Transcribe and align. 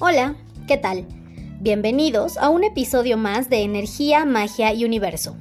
Hola, 0.00 0.36
¿qué 0.68 0.76
tal? 0.76 1.06
Bienvenidos 1.58 2.36
a 2.36 2.50
un 2.50 2.62
episodio 2.62 3.16
más 3.16 3.50
de 3.50 3.62
Energía, 3.62 4.24
Magia 4.24 4.72
y 4.72 4.84
Universo. 4.84 5.36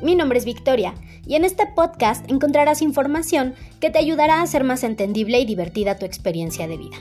Mi 0.00 0.14
nombre 0.14 0.38
es 0.38 0.44
Victoria 0.44 0.94
y 1.26 1.34
en 1.34 1.44
este 1.44 1.66
podcast 1.66 2.24
encontrarás 2.30 2.82
información 2.82 3.56
que 3.80 3.90
te 3.90 3.98
ayudará 3.98 4.36
a 4.36 4.42
hacer 4.42 4.62
más 4.62 4.84
entendible 4.84 5.40
y 5.40 5.44
divertida 5.44 5.98
tu 5.98 6.06
experiencia 6.06 6.68
de 6.68 6.76
vida. 6.76 6.96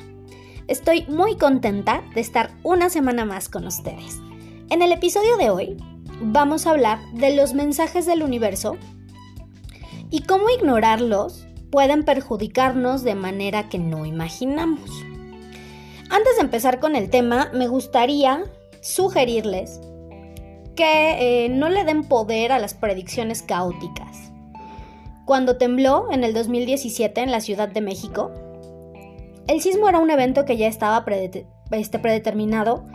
Estoy 0.67 1.05
muy 1.07 1.37
contenta 1.37 2.03
de 2.15 2.21
estar 2.21 2.49
una 2.63 2.89
semana 2.89 3.23
más 3.23 3.49
con 3.49 3.67
ustedes. 3.67 4.19
En 4.71 4.81
el 4.81 4.91
episodio 4.91 5.37
de 5.37 5.51
hoy 5.51 5.77
vamos 6.19 6.65
a 6.65 6.71
hablar 6.71 6.97
de 7.13 7.35
los 7.35 7.53
mensajes 7.53 8.07
del 8.07 8.23
universo 8.23 8.77
y 10.09 10.23
cómo 10.23 10.49
ignorarlos 10.49 11.45
pueden 11.69 12.03
perjudicarnos 12.03 13.03
de 13.03 13.13
manera 13.13 13.69
que 13.69 13.77
no 13.77 14.07
imaginamos. 14.07 14.89
Antes 16.15 16.37
de 16.37 16.43
empezar 16.43 16.79
con 16.79 16.95
el 16.95 17.09
tema, 17.09 17.49
me 17.53 17.67
gustaría 17.67 18.45
sugerirles 18.79 19.81
que 20.73 21.43
eh, 21.43 21.49
no 21.49 21.67
le 21.67 21.83
den 21.83 22.05
poder 22.05 22.53
a 22.53 22.59
las 22.59 22.73
predicciones 22.73 23.41
caóticas. 23.41 24.31
Cuando 25.25 25.57
tembló 25.57 26.09
en 26.13 26.23
el 26.23 26.33
2017 26.33 27.19
en 27.19 27.31
la 27.31 27.41
Ciudad 27.41 27.67
de 27.67 27.81
México, 27.81 28.31
el 29.49 29.59
sismo 29.59 29.89
era 29.89 29.99
un 29.99 30.09
evento 30.09 30.45
que 30.45 30.55
ya 30.55 30.69
estaba 30.69 31.03
este, 31.71 31.99
predeterminado, 31.99 32.85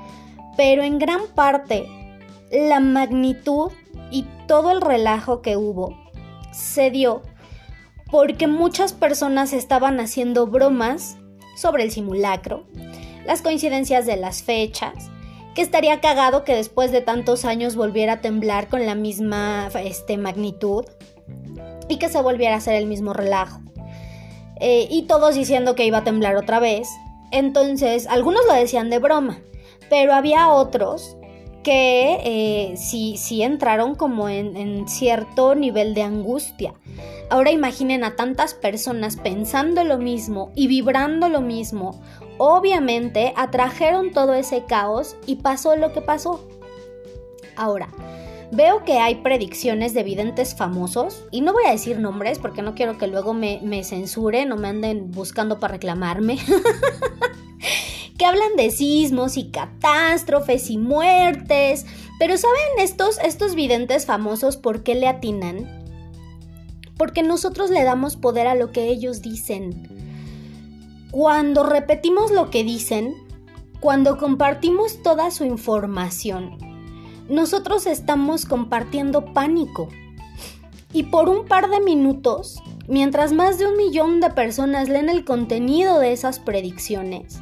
pero 0.56 0.82
en 0.82 0.98
gran 0.98 1.20
parte 1.34 1.86
la 2.50 2.80
magnitud 2.80 3.70
y 4.10 4.24
todo 4.46 4.70
el 4.70 4.80
relajo 4.80 5.42
que 5.42 5.58
hubo 5.58 5.94
se 6.52 6.90
dio 6.90 7.20
porque 8.10 8.46
muchas 8.46 8.94
personas 8.94 9.52
estaban 9.52 10.00
haciendo 10.00 10.46
bromas 10.46 11.18
sobre 11.54 11.82
el 11.82 11.90
simulacro, 11.90 12.64
las 13.30 13.42
coincidencias 13.42 14.06
de 14.06 14.16
las 14.16 14.42
fechas, 14.42 15.08
que 15.54 15.62
estaría 15.62 16.00
cagado 16.00 16.42
que 16.42 16.56
después 16.56 16.90
de 16.90 17.00
tantos 17.00 17.44
años 17.44 17.76
volviera 17.76 18.14
a 18.14 18.20
temblar 18.20 18.66
con 18.66 18.84
la 18.86 18.96
misma 18.96 19.68
este, 19.84 20.16
magnitud 20.16 20.84
y 21.88 21.98
que 21.98 22.08
se 22.08 22.20
volviera 22.22 22.56
a 22.56 22.58
hacer 22.58 22.74
el 22.74 22.86
mismo 22.86 23.12
relajo. 23.12 23.60
Eh, 24.58 24.88
y 24.90 25.02
todos 25.02 25.36
diciendo 25.36 25.76
que 25.76 25.86
iba 25.86 25.98
a 25.98 26.02
temblar 26.02 26.34
otra 26.34 26.58
vez. 26.58 26.88
Entonces, 27.30 28.08
algunos 28.08 28.44
lo 28.48 28.54
decían 28.54 28.90
de 28.90 28.98
broma, 28.98 29.38
pero 29.88 30.12
había 30.12 30.48
otros 30.48 31.16
que 31.62 32.20
eh, 32.24 32.76
sí, 32.76 33.42
entraron 33.42 33.94
como 33.94 34.28
en, 34.28 34.88
cierto 34.88 35.54
nivel 35.54 35.94
de 35.94 36.02
angustia. 36.02 36.74
Ahora 37.28 37.50
imaginen 37.50 38.04
a 38.04 38.16
tantas 38.16 38.54
personas 38.54 39.16
pensando 39.16 39.84
lo 39.84 39.98
mismo 39.98 40.50
y 40.54 40.66
vibrando 40.66 41.28
lo 41.28 41.40
mismo 41.40 42.00
obviamente 42.42 43.34
atrajeron 43.36 44.12
todo 44.12 44.32
ese 44.32 44.64
caos 44.64 45.14
y 45.26 45.36
pasó 45.36 45.76
lo 45.76 45.92
que 45.92 46.00
pasó. 46.00 46.48
Ahora, 47.54 47.88
veo 48.50 48.82
que 48.84 48.98
hay 48.98 49.16
predicciones 49.16 49.92
de 49.92 50.02
videntes 50.02 50.54
famosos, 50.54 51.22
y 51.30 51.42
no 51.42 51.52
voy 51.52 51.64
a 51.66 51.72
decir 51.72 51.98
nombres 51.98 52.38
porque 52.38 52.62
no 52.62 52.74
quiero 52.74 52.96
que 52.96 53.08
luego 53.08 53.34
me, 53.34 53.84
censuren 53.84 54.52
o 54.52 54.56
me 54.56 54.68
anden 54.68 55.10
buscando 55.10 55.60
para 55.60 55.72
reclamarme, 55.72 56.38
que 58.20 58.26
hablan 58.26 58.54
de 58.54 58.70
sismos 58.70 59.38
y 59.38 59.50
catástrofes 59.50 60.68
y 60.68 60.76
muertes, 60.76 61.86
pero 62.18 62.36
¿saben 62.36 62.58
estos, 62.78 63.18
estos 63.24 63.54
videntes 63.54 64.04
famosos 64.04 64.58
por 64.58 64.82
qué 64.82 64.94
le 64.94 65.08
atinan? 65.08 65.66
Porque 66.98 67.22
nosotros 67.22 67.70
le 67.70 67.82
damos 67.82 68.16
poder 68.16 68.46
a 68.46 68.54
lo 68.54 68.72
que 68.72 68.88
ellos 68.88 69.22
dicen. 69.22 69.88
Cuando 71.10 71.62
repetimos 71.62 72.30
lo 72.30 72.50
que 72.50 72.62
dicen, 72.62 73.14
cuando 73.80 74.18
compartimos 74.18 75.02
toda 75.02 75.30
su 75.30 75.44
información, 75.44 76.58
nosotros 77.30 77.86
estamos 77.86 78.44
compartiendo 78.44 79.32
pánico. 79.32 79.88
Y 80.92 81.04
por 81.04 81.30
un 81.30 81.46
par 81.46 81.70
de 81.70 81.80
minutos, 81.80 82.62
mientras 82.86 83.32
más 83.32 83.56
de 83.56 83.66
un 83.66 83.78
millón 83.78 84.20
de 84.20 84.28
personas 84.28 84.90
leen 84.90 85.08
el 85.08 85.24
contenido 85.24 85.98
de 85.98 86.12
esas 86.12 86.38
predicciones, 86.38 87.40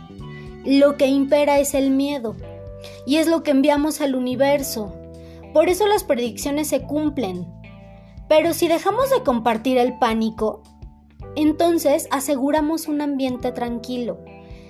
lo 0.77 0.99
que 0.99 1.07
impera 1.07 1.59
es 1.61 1.73
el 1.73 1.91
miedo. 1.91 2.37
Y 3.07 3.17
es 3.17 3.27
lo 3.27 3.43
que 3.43 3.53
enviamos 3.53 4.03
al 4.03 4.15
universo. 4.15 4.95
Por 5.55 5.71
eso 5.71 5.87
las 5.87 6.05
predicciones 6.05 6.69
se 6.69 6.83
cumplen. 6.83 7.47
Pero 8.29 8.53
si 8.53 8.69
dejamos 8.69 9.09
de 9.09 9.23
compartir 9.23 9.79
el 9.79 9.99
pánico, 9.99 10.63
entonces 11.37 12.07
aseguramos 12.11 12.87
un 12.87 13.01
ambiente 13.01 13.51
tranquilo. 13.51 14.19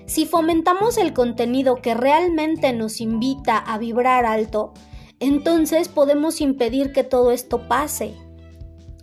Si 0.06 0.25
fomentamos 0.25 0.98
el 0.98 1.12
contenido 1.12 1.82
que 1.82 1.94
realmente 1.94 2.72
nos 2.72 3.00
invita 3.00 3.59
a 3.59 3.76
vibrar 3.76 4.25
alto, 4.25 4.75
entonces 5.19 5.88
podemos 5.88 6.41
impedir 6.41 6.92
que 6.92 7.03
todo 7.03 7.32
esto 7.32 7.66
pase. 7.66 8.15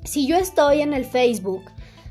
Si 0.05 0.27
yo 0.27 0.37
estoy 0.37 0.79
en 0.79 0.93
el 0.93 1.03
Facebook 1.03 1.63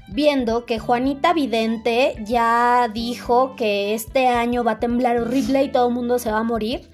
viendo 0.09 0.67
que 0.67 0.79
Juanita 0.79 1.33
Vidente 1.33 2.15
ya 2.25 2.91
dijo 2.93 3.57
que 3.57 3.95
este 3.95 4.29
año 4.29 4.65
va 4.65 4.73
a 4.73 4.81
temblar 4.81 5.19
horrible 5.19 5.63
y 5.63 5.73
todo 5.73 5.89
el 5.89 5.95
mundo 5.95 6.19
se 6.19 6.31
va 6.31 6.39
a 6.39 6.43
morir, 6.43 6.91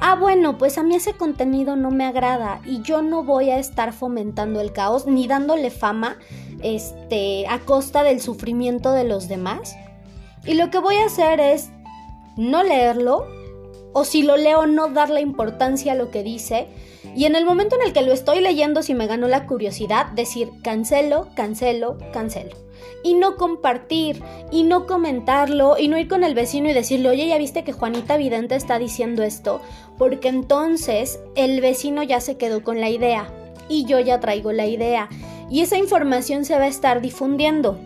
ah 0.00 0.16
bueno, 0.16 0.58
pues 0.58 0.78
a 0.78 0.82
mí 0.82 0.94
ese 0.94 1.14
contenido 1.14 1.76
no 1.76 1.90
me 1.90 2.04
agrada 2.04 2.60
y 2.64 2.82
yo 2.82 3.02
no 3.02 3.22
voy 3.22 3.50
a 3.50 3.58
estar 3.58 3.92
fomentando 3.92 4.60
el 4.60 4.72
caos 4.72 5.06
ni 5.06 5.26
dándole 5.26 5.70
fama 5.70 6.16
este, 6.62 7.46
a 7.48 7.58
costa 7.60 8.02
del 8.02 8.20
sufrimiento 8.20 8.92
de 8.92 9.04
los 9.04 9.28
demás. 9.28 9.76
Y 10.46 10.54
lo 10.54 10.70
que 10.70 10.78
voy 10.78 10.96
a 10.96 11.06
hacer 11.06 11.40
es 11.40 11.70
no 12.36 12.62
leerlo, 12.62 13.26
o 13.92 14.04
si 14.04 14.22
lo 14.22 14.36
leo 14.36 14.66
no 14.66 14.88
darle 14.88 15.20
importancia 15.20 15.92
a 15.92 15.94
lo 15.94 16.10
que 16.10 16.22
dice, 16.22 16.68
y 17.14 17.26
en 17.26 17.36
el 17.36 17.44
momento 17.44 17.76
en 17.76 17.86
el 17.86 17.92
que 17.92 18.02
lo 18.02 18.12
estoy 18.12 18.40
leyendo, 18.40 18.82
si 18.82 18.94
me 18.94 19.06
ganó 19.06 19.28
la 19.28 19.46
curiosidad, 19.46 20.06
decir 20.12 20.50
cancelo, 20.62 21.28
cancelo, 21.34 21.98
cancelo. 22.12 22.56
Y 23.02 23.14
no 23.14 23.36
compartir, 23.36 24.22
y 24.50 24.64
no 24.64 24.86
comentarlo, 24.86 25.76
y 25.78 25.88
no 25.88 25.98
ir 25.98 26.08
con 26.08 26.24
el 26.24 26.34
vecino 26.34 26.70
y 26.70 26.72
decirle, 26.74 27.10
oye, 27.10 27.28
ya 27.28 27.38
viste 27.38 27.64
que 27.64 27.72
Juanita 27.72 28.16
Vidente 28.16 28.56
está 28.56 28.78
diciendo 28.78 29.22
esto, 29.22 29.60
porque 29.98 30.28
entonces 30.28 31.20
el 31.36 31.60
vecino 31.60 32.02
ya 32.02 32.20
se 32.20 32.36
quedó 32.36 32.62
con 32.62 32.80
la 32.80 32.90
idea, 32.90 33.30
y 33.68 33.84
yo 33.84 34.00
ya 34.00 34.20
traigo 34.20 34.52
la 34.52 34.66
idea 34.66 35.08
y 35.50 35.60
esa 35.60 35.76
información 35.76 36.44
se 36.44 36.56
va 36.56 36.64
a 36.64 36.68
estar 36.68 37.00
difundiendo. 37.00 37.78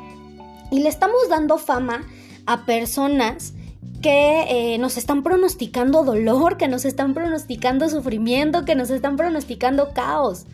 Y 0.71 0.81
le 0.81 0.89
estamos 0.89 1.29
dando 1.29 1.59
fama 1.59 2.07
a 2.47 2.65
personas 2.65 3.55
que 4.01 4.75
eh, 4.75 4.79
nos 4.79 4.97
están 4.97 5.23
pronosticando 5.23 6.05
dolor, 6.05 6.57
que 6.57 6.69
nos 6.69 6.85
están 6.85 7.15
pronosticando 7.15 7.89
sufrimiento, 7.89 8.65
que 8.65 8.75
nos 8.75 8.91
están 8.91 9.17
pronosticando 9.17 9.93
caos. 9.93 10.47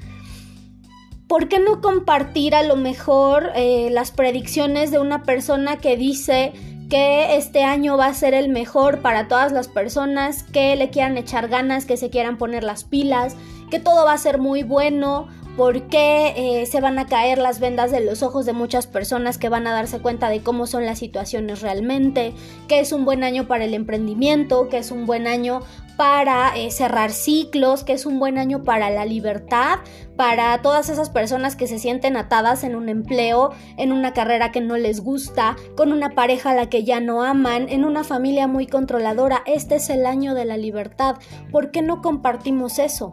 ¿Por 1.27 1.49
qué 1.49 1.59
no 1.59 1.81
compartir 1.81 2.55
a 2.55 2.63
lo 2.63 2.77
mejor 2.77 3.51
eh, 3.55 3.89
las 3.91 4.11
predicciones 4.11 4.91
de 4.91 4.99
una 4.99 5.23
persona 5.23 5.79
que 5.79 5.97
dice 5.97 6.53
que 6.91 7.37
este 7.37 7.65
año 7.65 7.97
va 7.97 8.07
a 8.07 8.15
ser 8.15 8.35
el 8.35 8.51
mejor 8.51 9.01
para 9.01 9.27
todas 9.27 9.53
las 9.53 9.69
personas 9.69 10.43
que 10.43 10.77
le 10.77 10.91
quieran 10.91 11.17
echar 11.17 11.49
ganas, 11.49 11.87
que 11.87 11.97
se 11.97 12.11
quieran 12.11 12.37
poner 12.37 12.63
las 12.63 12.85
pilas, 12.85 13.37
que 13.71 13.81
todo 13.81 14.05
va 14.05 14.13
a 14.13 14.19
ser 14.19 14.39
muy 14.39 14.63
bueno 14.63 15.29
por 15.57 15.83
qué 15.89 16.35
eh, 16.37 16.67
se 16.67 16.81
van 16.81 16.99
a 16.99 17.07
caer 17.07 17.39
las 17.39 17.61
vendas 17.61 17.93
de 17.93 18.01
los 18.01 18.23
ojos 18.23 18.45
de 18.45 18.53
muchas 18.53 18.87
personas 18.87 19.39
que 19.39 19.49
van 19.49 19.67
a 19.67 19.73
darse 19.73 20.01
cuenta 20.01 20.29
de 20.29 20.41
cómo 20.41 20.67
son 20.67 20.85
las 20.85 20.99
situaciones 20.99 21.61
realmente, 21.63 22.35
que 22.67 22.81
es 22.81 22.93
un 22.93 23.05
buen 23.05 23.23
año 23.23 23.47
para 23.47 23.65
el 23.65 23.75
emprendimiento, 23.75 24.69
que 24.69 24.79
es 24.79 24.91
un 24.91 25.07
buen 25.07 25.27
año 25.27 25.61
para 25.97 26.57
eh, 26.57 26.73
cerrar 26.73 27.13
ciclos, 27.13 27.85
que 27.85 27.93
es 27.93 28.05
un 28.05 28.19
buen 28.19 28.37
año 28.37 28.65
para 28.65 28.91
la 28.91 29.05
libertad, 29.05 29.79
para 30.17 30.61
todas 30.61 30.89
esas 30.89 31.09
personas 31.09 31.55
que 31.55 31.69
se 31.69 31.79
sienten 31.79 32.17
atadas 32.17 32.65
en 32.65 32.75
un 32.75 32.89
empleo, 32.89 33.53
en 33.77 33.93
una 33.93 34.13
carrera 34.13 34.51
que 34.51 34.61
no 34.61 34.77
les 34.77 35.01
gusta, 35.01 35.55
con 35.77 35.93
una 35.93 36.11
pareja 36.11 36.51
a 36.51 36.55
la 36.55 36.69
que 36.69 36.83
ya 36.83 36.99
no 36.99 37.23
aman, 37.23 37.69
en 37.69 37.85
una 37.85 38.03
familia 38.03 38.49
muy 38.49 38.67
controladora. 38.67 39.45
Este 39.47 39.77
es 39.77 39.89
el 39.89 40.05
año 40.05 40.35
de 40.35 40.47
la 40.47 40.57
libertad. 40.57 41.17
¿Por 41.53 41.71
qué 41.71 41.81
no 41.81 42.03
compartimos 42.03 42.81
eso? 42.81 43.13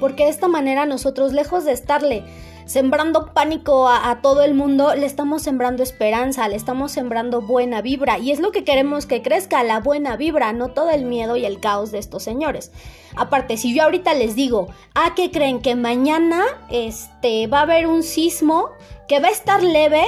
Porque 0.00 0.24
de 0.24 0.30
esta 0.30 0.48
manera 0.48 0.86
nosotros, 0.86 1.32
lejos 1.32 1.64
de 1.64 1.72
estarle 1.72 2.24
sembrando 2.70 3.32
pánico 3.34 3.88
a, 3.88 4.20
todo 4.22 4.44
el 4.44 4.54
mundo, 4.54 4.94
le 4.94 5.04
estamos 5.04 5.42
sembrando 5.42 5.82
esperanza, 5.82 6.46
le 6.48 6.54
estamos 6.54 6.92
sembrando 6.92 7.40
buena 7.40 7.82
vibra 7.82 8.18
y 8.20 8.30
es 8.30 8.38
lo 8.38 8.52
que 8.52 8.62
queremos 8.62 9.06
que 9.06 9.22
crezca, 9.22 9.64
la 9.64 9.80
buena 9.80 10.16
vibra, 10.16 10.52
no 10.52 10.68
todo 10.68 10.90
el 10.90 11.04
miedo 11.04 11.36
y 11.36 11.44
el 11.44 11.58
caos 11.58 11.90
de 11.90 11.98
estos 11.98 12.22
señores. 12.22 12.70
Aparte, 13.16 13.56
si 13.56 13.74
yo 13.74 13.82
ahorita 13.82 14.14
les 14.14 14.36
digo, 14.36 14.68
¿a 14.94 15.06
ah, 15.06 15.12
qué 15.16 15.32
creen 15.32 15.60
que 15.60 15.74
mañana 15.74 16.44
este, 16.70 17.48
va 17.48 17.58
a 17.58 17.62
haber 17.62 17.88
un 17.88 18.04
sismo 18.04 18.70
que 19.08 19.18
va 19.18 19.26
a 19.26 19.32
estar 19.32 19.64
leve? 19.64 20.04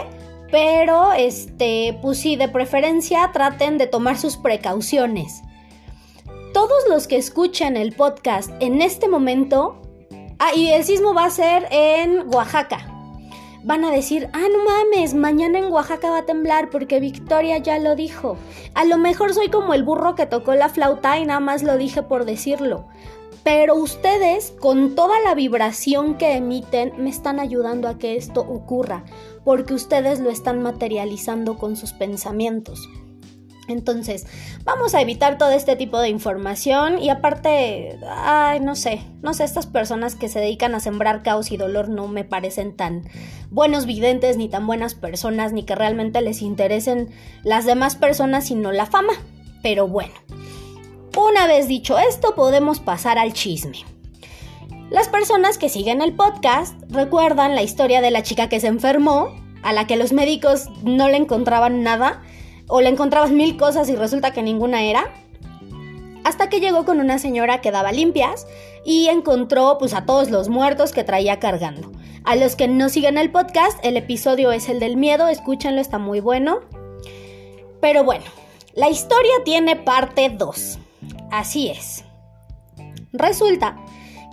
Pero, 0.52 1.12
este, 1.14 1.98
pues 2.00 2.18
sí, 2.18 2.36
de 2.36 2.46
preferencia 2.46 3.28
traten 3.32 3.76
de 3.76 3.88
tomar 3.88 4.18
sus 4.18 4.36
precauciones. 4.36 5.42
Todos 6.54 6.84
los 6.88 7.08
que 7.08 7.16
escuchan 7.16 7.76
el 7.76 7.92
podcast 7.92 8.52
en 8.60 8.82
este 8.82 9.08
momento 9.08 9.81
Ah, 10.44 10.56
y 10.56 10.70
el 10.70 10.82
sismo 10.82 11.14
va 11.14 11.26
a 11.26 11.30
ser 11.30 11.68
en 11.70 12.34
Oaxaca. 12.34 12.84
van 13.62 13.84
a 13.84 13.92
decir, 13.92 14.28
ah, 14.32 14.48
no 14.52 14.64
mames, 14.64 15.14
mañana 15.14 15.60
en 15.60 15.66
Oaxaca 15.66 16.10
va 16.10 16.18
a 16.18 16.26
temblar 16.26 16.68
porque 16.68 16.98
Victoria 16.98 17.58
ya 17.58 17.78
lo 17.78 17.94
dijo. 17.94 18.36
A 18.74 18.84
lo 18.84 18.98
mejor 18.98 19.34
soy 19.34 19.50
como 19.50 19.72
el 19.72 19.84
burro 19.84 20.16
que 20.16 20.26
tocó 20.26 20.56
la 20.56 20.68
flauta 20.68 21.16
y 21.20 21.26
nada 21.26 21.38
más 21.38 21.62
lo 21.62 21.76
dije 21.78 22.02
por 22.02 22.24
decirlo. 22.24 22.88
Pero 23.44 23.76
ustedes, 23.76 24.52
con 24.58 24.96
toda 24.96 25.20
la 25.20 25.36
vibración 25.36 26.16
que 26.18 26.32
emiten, 26.32 26.92
me 26.98 27.10
están 27.10 27.38
ayudando 27.38 27.86
a 27.86 27.98
que 27.98 28.16
esto 28.16 28.40
ocurra, 28.40 29.04
porque 29.44 29.74
ustedes 29.74 30.18
lo 30.18 30.30
están 30.30 30.60
materializando 30.60 31.56
con 31.56 31.76
sus 31.76 31.92
pensamientos. 31.92 32.88
Entonces, 33.72 34.26
vamos 34.64 34.94
a 34.94 35.00
evitar 35.00 35.38
todo 35.38 35.50
este 35.50 35.74
tipo 35.76 35.98
de 35.98 36.08
información 36.08 36.98
y 36.98 37.10
aparte, 37.10 37.98
ay, 38.08 38.60
no 38.60 38.76
sé, 38.76 39.02
no 39.22 39.34
sé, 39.34 39.44
estas 39.44 39.66
personas 39.66 40.14
que 40.14 40.28
se 40.28 40.38
dedican 40.38 40.74
a 40.74 40.80
sembrar 40.80 41.22
caos 41.22 41.50
y 41.50 41.56
dolor 41.56 41.88
no 41.88 42.08
me 42.08 42.24
parecen 42.24 42.76
tan 42.76 43.08
buenos 43.50 43.86
videntes, 43.86 44.36
ni 44.36 44.48
tan 44.48 44.66
buenas 44.66 44.94
personas, 44.94 45.52
ni 45.52 45.64
que 45.64 45.74
realmente 45.74 46.20
les 46.20 46.42
interesen 46.42 47.10
las 47.42 47.66
demás 47.66 47.96
personas, 47.96 48.46
sino 48.46 48.72
la 48.72 48.86
fama. 48.86 49.14
Pero 49.62 49.88
bueno, 49.88 50.14
una 51.16 51.46
vez 51.46 51.68
dicho 51.68 51.98
esto, 51.98 52.34
podemos 52.34 52.80
pasar 52.80 53.18
al 53.18 53.32
chisme. 53.32 53.78
Las 54.90 55.08
personas 55.08 55.56
que 55.56 55.68
siguen 55.68 56.02
el 56.02 56.14
podcast 56.14 56.74
recuerdan 56.90 57.54
la 57.54 57.62
historia 57.62 58.00
de 58.00 58.10
la 58.10 58.22
chica 58.22 58.48
que 58.48 58.60
se 58.60 58.66
enfermó, 58.66 59.34
a 59.62 59.72
la 59.72 59.86
que 59.86 59.96
los 59.96 60.12
médicos 60.12 60.68
no 60.82 61.08
le 61.08 61.16
encontraban 61.16 61.82
nada, 61.82 62.22
o 62.68 62.80
le 62.80 62.88
encontraban 62.88 63.36
mil 63.36 63.56
cosas 63.56 63.88
y 63.88 63.96
resulta 63.96 64.32
que 64.32 64.42
ninguna 64.42 64.82
era. 64.82 65.12
Hasta 66.24 66.48
que 66.48 66.60
llegó 66.60 66.84
con 66.84 67.00
una 67.00 67.18
señora 67.18 67.60
que 67.60 67.70
daba 67.70 67.92
limpias 67.92 68.46
y 68.84 69.08
encontró 69.08 69.76
pues 69.78 69.94
a 69.94 70.06
todos 70.06 70.30
los 70.30 70.48
muertos 70.48 70.92
que 70.92 71.04
traía 71.04 71.40
cargando. 71.40 71.90
A 72.24 72.36
los 72.36 72.54
que 72.54 72.68
no 72.68 72.88
siguen 72.88 73.18
el 73.18 73.32
podcast, 73.32 73.78
el 73.84 73.96
episodio 73.96 74.52
es 74.52 74.68
el 74.68 74.78
del 74.78 74.96
miedo, 74.96 75.26
escúchenlo, 75.26 75.80
está 75.80 75.98
muy 75.98 76.20
bueno. 76.20 76.60
Pero 77.80 78.04
bueno, 78.04 78.24
la 78.74 78.88
historia 78.88 79.32
tiene 79.44 79.74
parte 79.74 80.30
2. 80.30 80.78
Así 81.32 81.68
es. 81.68 82.04
Resulta 83.12 83.76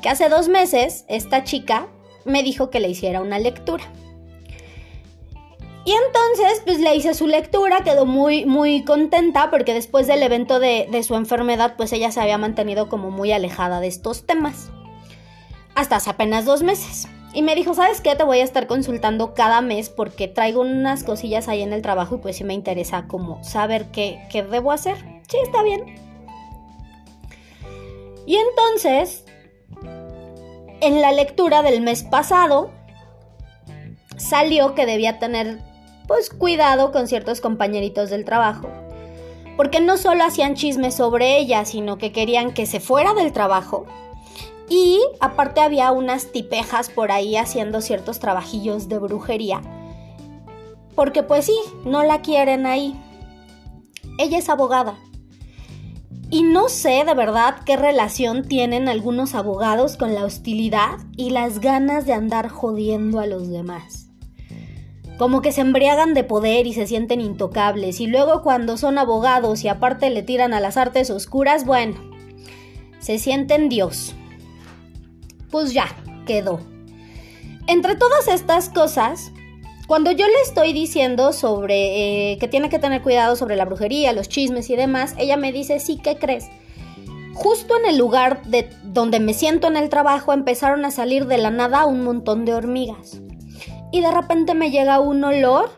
que 0.02 0.10
hace 0.10 0.30
dos 0.30 0.48
meses 0.48 1.04
esta 1.08 1.44
chica 1.44 1.88
me 2.26 2.44
dijo 2.44 2.70
que 2.70 2.80
le 2.80 2.90
hiciera 2.90 3.22
una 3.22 3.40
lectura. 3.40 3.84
Y 5.90 5.92
entonces, 5.92 6.62
pues 6.66 6.80
le 6.80 6.94
hice 6.94 7.16
su 7.16 7.26
lectura, 7.26 7.84
quedó 7.84 8.06
muy, 8.06 8.46
muy 8.46 8.84
contenta 8.84 9.50
porque 9.50 9.74
después 9.74 10.06
del 10.06 10.22
evento 10.22 10.60
de, 10.60 10.88
de, 10.92 11.02
su 11.02 11.16
enfermedad, 11.16 11.74
pues 11.78 11.92
ella 11.94 12.12
se 12.12 12.22
había 12.22 12.38
mantenido 12.38 12.90
como 12.90 13.10
muy 13.10 13.32
alejada 13.32 13.80
de 13.80 13.88
estos 13.88 14.28
temas. 14.28 14.70
Hasta 15.74 15.96
hace 15.96 16.12
apenas 16.12 16.46
dos 16.46 16.62
meses. 16.62 17.08
Y 17.34 17.42
me 17.42 17.56
dijo, 17.56 17.74
¿sabes 17.74 18.02
qué? 18.02 18.16
Te 18.16 18.24
voy 18.24 18.38
a 18.38 18.44
estar 18.44 18.68
consultando 18.68 19.34
cada 19.34 19.62
mes 19.62 19.90
porque 19.90 20.28
traigo 20.28 20.62
unas 20.62 21.04
cosillas 21.04 21.48
ahí 21.48 21.64
en 21.64 21.74
el 21.74 21.82
trabajo 21.82 22.18
y 22.18 22.18
pues 22.20 22.36
sí 22.36 22.44
me 22.44 22.54
interesa 22.54 23.08
como 23.08 23.44
saber 23.44 23.88
qué, 23.90 24.22
qué 24.30 24.44
debo 24.44 24.72
hacer. 24.72 24.96
Sí, 25.28 25.38
está 25.42 25.64
bien. 25.64 25.96
Y 28.28 28.36
entonces, 28.36 29.26
en 30.82 31.02
la 31.02 31.12
lectura 31.14 31.64
del 31.64 31.82
mes 31.82 32.04
pasado, 32.04 32.70
salió 34.18 34.76
que 34.76 34.86
debía 34.86 35.18
tener 35.18 35.68
pues 36.10 36.32
cuidado 36.32 36.92
con 36.92 37.08
ciertos 37.08 37.40
compañeritos 37.40 38.10
del 38.10 38.26
trabajo. 38.26 38.68
Porque 39.56 39.80
no 39.80 39.96
solo 39.96 40.24
hacían 40.24 40.56
chismes 40.56 40.96
sobre 40.96 41.38
ella, 41.38 41.66
sino 41.66 42.00
que 42.00 42.12
querían 42.12 42.52
que 42.52 42.66
se 42.66 42.80
fuera 42.80 43.14
del 43.14 43.32
trabajo. 43.32 43.86
Y 44.68 45.00
aparte 45.20 45.62
había 45.62 45.92
unas 45.92 46.32
tipejas 46.32 46.90
por 46.90 47.12
ahí 47.12 47.36
haciendo 47.36 47.80
ciertos 47.80 48.20
trabajillos 48.20 48.90
de 48.90 48.98
brujería. 48.98 49.62
Porque 50.96 51.22
pues 51.22 51.46
sí, 51.46 51.58
no 51.86 52.02
la 52.02 52.22
quieren 52.22 52.66
ahí. 52.66 53.00
Ella 54.18 54.40
es 54.40 54.50
abogada. 54.50 54.98
Y 56.32 56.42
no 56.42 56.70
sé 56.70 57.04
de 57.06 57.14
verdad 57.14 57.58
qué 57.68 57.78
relación 57.78 58.48
tienen 58.48 58.90
algunos 58.90 59.36
abogados 59.36 59.96
con 59.96 60.16
la 60.16 60.26
hostilidad 60.26 60.98
y 61.18 61.30
las 61.30 61.60
ganas 61.60 62.08
de 62.08 62.14
andar 62.14 62.50
jodiendo 62.50 63.20
a 63.20 63.28
los 63.28 63.48
demás 63.50 64.09
como 65.20 65.42
que 65.42 65.52
se 65.52 65.60
embriagan 65.60 66.14
de 66.14 66.24
poder 66.24 66.66
y 66.66 66.74
se 66.74 66.88
sienten 66.88 67.20
intocables, 67.20 68.00
y 68.00 68.08
luego 68.08 68.42
cuando 68.42 68.78
son 68.78 68.98
abogados 68.98 69.66
y 69.66 69.68
aparte 69.68 70.10
le 70.10 70.24
tiran 70.24 70.54
a 70.54 70.62
las 70.62 70.78
artes 70.78 71.10
oscuras, 71.10 71.66
bueno, 71.66 71.96
se 73.00 73.20
sienten 73.20 73.68
Dios. 73.68 74.16
Pues 75.52 75.74
ya, 75.74 75.88
quedó. 76.26 76.62
Entre 77.68 77.96
todas 77.96 78.30
estas 78.30 78.70
cosas, 78.70 79.34
cuando 79.88 80.12
yo 80.12 80.26
le 80.26 80.42
estoy 80.42 80.72
diciendo 80.72 81.34
sobre 81.34 82.32
eh, 82.32 82.38
que 82.38 82.48
tiene 82.48 82.70
que 82.70 82.80
tener 82.80 83.02
cuidado 83.02 83.36
sobre 83.36 83.58
la 83.58 83.66
brujería, 83.66 84.14
los 84.14 84.30
chismes 84.30 84.70
y 84.70 84.78
demás, 84.78 85.16
ella 85.18 85.36
me 85.36 85.52
dice, 85.52 85.82
sí, 85.82 86.00
¿qué 86.02 86.18
crees? 86.18 86.46
Justo 87.34 87.78
en 87.78 87.90
el 87.90 87.98
lugar 87.98 88.44
de 88.46 88.70
donde 88.84 89.20
me 89.20 89.34
siento 89.34 89.68
en 89.68 89.76
el 89.76 89.90
trabajo 89.90 90.32
empezaron 90.32 90.86
a 90.86 90.92
salir 90.92 91.26
de 91.26 91.40
la 91.40 91.52
nada 91.52 91.86
un 91.86 92.06
montón 92.06 92.46
de 92.46 92.54
hormigas 92.54 93.20
y 93.92 94.02
de 94.02 94.12
repente 94.12 94.54
me 94.54 94.72
llega 94.72 95.00
un 95.00 95.24
olor 95.24 95.72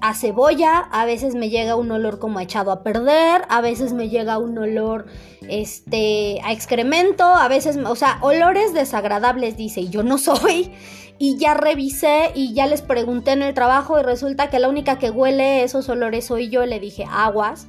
a 0.00 0.14
cebolla, 0.14 0.80
a 0.92 1.04
veces 1.04 1.34
me 1.34 1.50
llega 1.50 1.74
un 1.74 1.90
olor 1.90 2.18
como 2.18 2.40
echado 2.40 2.70
a 2.70 2.82
perder, 2.82 3.42
a 3.48 3.60
veces 3.60 3.92
me 3.92 4.08
llega 4.08 4.38
un 4.38 4.56
olor 4.56 5.06
este 5.48 6.40
a 6.44 6.52
excremento, 6.52 7.24
a 7.24 7.48
veces, 7.48 7.76
o 7.76 7.96
sea, 7.96 8.18
olores 8.20 8.72
desagradables 8.74 9.56
dice, 9.56 9.80
y 9.80 9.88
yo 9.88 10.02
no 10.02 10.18
soy. 10.18 10.72
Y 11.20 11.36
ya 11.36 11.54
revisé 11.54 12.30
y 12.36 12.54
ya 12.54 12.68
les 12.68 12.80
pregunté 12.80 13.32
en 13.32 13.42
el 13.42 13.52
trabajo 13.52 13.98
y 13.98 14.04
resulta 14.04 14.50
que 14.50 14.60
la 14.60 14.68
única 14.68 15.00
que 15.00 15.10
huele 15.10 15.64
esos 15.64 15.88
olores 15.88 16.26
soy 16.26 16.48
yo, 16.48 16.64
le 16.64 16.78
dije, 16.78 17.06
"Aguas." 17.10 17.66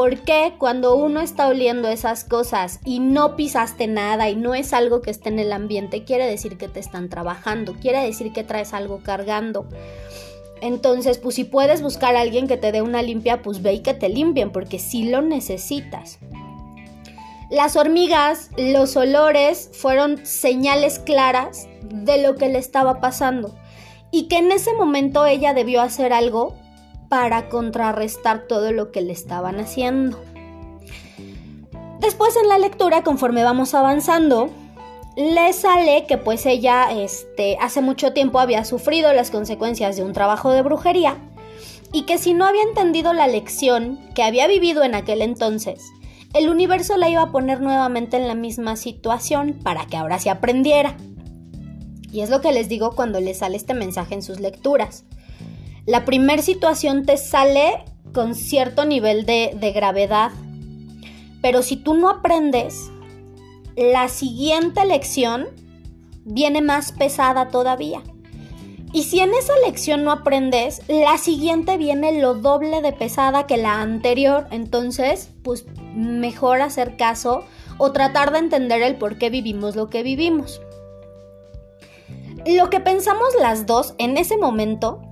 Porque 0.00 0.54
cuando 0.56 0.96
uno 0.96 1.20
está 1.20 1.46
oliendo 1.46 1.86
esas 1.86 2.24
cosas 2.24 2.80
y 2.86 3.00
no 3.00 3.36
pisaste 3.36 3.86
nada 3.86 4.30
y 4.30 4.34
no 4.34 4.54
es 4.54 4.72
algo 4.72 5.02
que 5.02 5.10
esté 5.10 5.28
en 5.28 5.38
el 5.38 5.52
ambiente, 5.52 6.04
quiere 6.04 6.26
decir 6.26 6.56
que 6.56 6.68
te 6.68 6.80
están 6.80 7.10
trabajando, 7.10 7.74
quiere 7.74 8.02
decir 8.02 8.32
que 8.32 8.42
traes 8.42 8.72
algo 8.72 9.02
cargando. 9.02 9.66
Entonces, 10.62 11.18
pues 11.18 11.34
si 11.34 11.44
puedes 11.44 11.82
buscar 11.82 12.16
a 12.16 12.22
alguien 12.22 12.48
que 12.48 12.56
te 12.56 12.72
dé 12.72 12.80
una 12.80 13.02
limpia, 13.02 13.42
pues 13.42 13.60
ve 13.60 13.74
y 13.74 13.80
que 13.80 13.92
te 13.92 14.08
limpien, 14.08 14.52
porque 14.52 14.78
sí 14.78 15.02
lo 15.02 15.20
necesitas. 15.20 16.18
Las 17.50 17.76
hormigas, 17.76 18.48
los 18.56 18.96
olores 18.96 19.68
fueron 19.70 20.24
señales 20.24 20.98
claras 20.98 21.68
de 21.82 22.22
lo 22.22 22.36
que 22.36 22.48
le 22.48 22.58
estaba 22.58 23.02
pasando 23.02 23.54
y 24.10 24.28
que 24.28 24.38
en 24.38 24.50
ese 24.50 24.72
momento 24.72 25.26
ella 25.26 25.52
debió 25.52 25.82
hacer 25.82 26.14
algo 26.14 26.56
para 27.10 27.48
contrarrestar 27.48 28.46
todo 28.46 28.72
lo 28.72 28.92
que 28.92 29.02
le 29.02 29.12
estaban 29.12 29.58
haciendo. 29.60 30.18
Después 31.98 32.34
en 32.36 32.48
la 32.48 32.56
lectura, 32.56 33.02
conforme 33.02 33.42
vamos 33.42 33.74
avanzando, 33.74 34.48
le 35.16 35.52
sale 35.52 36.06
que 36.06 36.16
pues 36.16 36.46
ella 36.46 36.90
este, 36.92 37.58
hace 37.60 37.82
mucho 37.82 38.12
tiempo 38.12 38.38
había 38.38 38.64
sufrido 38.64 39.12
las 39.12 39.30
consecuencias 39.30 39.96
de 39.96 40.04
un 40.04 40.12
trabajo 40.12 40.52
de 40.52 40.62
brujería 40.62 41.18
y 41.92 42.02
que 42.02 42.16
si 42.16 42.32
no 42.32 42.46
había 42.46 42.62
entendido 42.62 43.12
la 43.12 43.26
lección 43.26 43.98
que 44.14 44.22
había 44.22 44.46
vivido 44.46 44.84
en 44.84 44.94
aquel 44.94 45.20
entonces, 45.20 45.82
el 46.32 46.48
universo 46.48 46.96
la 46.96 47.08
iba 47.08 47.22
a 47.22 47.32
poner 47.32 47.60
nuevamente 47.60 48.16
en 48.16 48.28
la 48.28 48.36
misma 48.36 48.76
situación 48.76 49.58
para 49.64 49.86
que 49.86 49.96
ahora 49.96 50.20
se 50.20 50.30
aprendiera. 50.30 50.96
Y 52.12 52.20
es 52.20 52.30
lo 52.30 52.40
que 52.40 52.52
les 52.52 52.68
digo 52.68 52.94
cuando 52.94 53.20
les 53.20 53.38
sale 53.38 53.56
este 53.56 53.74
mensaje 53.74 54.14
en 54.14 54.22
sus 54.22 54.38
lecturas. 54.38 55.04
La 55.90 56.04
primera 56.04 56.40
situación 56.40 57.04
te 57.04 57.16
sale 57.16 57.84
con 58.14 58.36
cierto 58.36 58.84
nivel 58.84 59.26
de, 59.26 59.50
de 59.58 59.72
gravedad, 59.72 60.30
pero 61.42 61.64
si 61.64 61.74
tú 61.74 61.94
no 61.94 62.08
aprendes, 62.08 62.92
la 63.74 64.06
siguiente 64.06 64.84
lección 64.84 65.48
viene 66.24 66.62
más 66.62 66.92
pesada 66.92 67.48
todavía. 67.48 68.02
Y 68.92 69.02
si 69.02 69.18
en 69.18 69.34
esa 69.34 69.52
lección 69.66 70.04
no 70.04 70.12
aprendes, 70.12 70.80
la 70.86 71.18
siguiente 71.18 71.76
viene 71.76 72.20
lo 72.20 72.34
doble 72.34 72.82
de 72.82 72.92
pesada 72.92 73.48
que 73.48 73.56
la 73.56 73.80
anterior. 73.80 74.46
Entonces, 74.52 75.30
pues 75.42 75.66
mejor 75.96 76.62
hacer 76.62 76.96
caso 76.98 77.42
o 77.78 77.90
tratar 77.90 78.30
de 78.30 78.38
entender 78.38 78.80
el 78.82 78.94
por 78.94 79.18
qué 79.18 79.28
vivimos 79.28 79.74
lo 79.74 79.90
que 79.90 80.04
vivimos. 80.04 80.60
Lo 82.46 82.70
que 82.70 82.78
pensamos 82.78 83.34
las 83.40 83.66
dos 83.66 83.96
en 83.98 84.18
ese 84.18 84.36
momento 84.36 85.02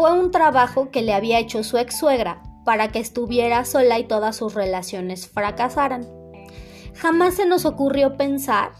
fue 0.00 0.18
un 0.18 0.30
trabajo 0.30 0.90
que 0.90 1.02
le 1.02 1.12
había 1.12 1.38
hecho 1.38 1.62
su 1.62 1.76
ex 1.76 1.98
suegra 1.98 2.42
para 2.64 2.90
que 2.90 3.00
estuviera 3.00 3.66
sola 3.66 3.98
y 3.98 4.04
todas 4.04 4.34
sus 4.34 4.54
relaciones 4.54 5.28
fracasaran. 5.28 6.08
Jamás 6.94 7.34
se 7.34 7.44
nos 7.44 7.66
ocurrió 7.66 8.16
pensar 8.16 8.72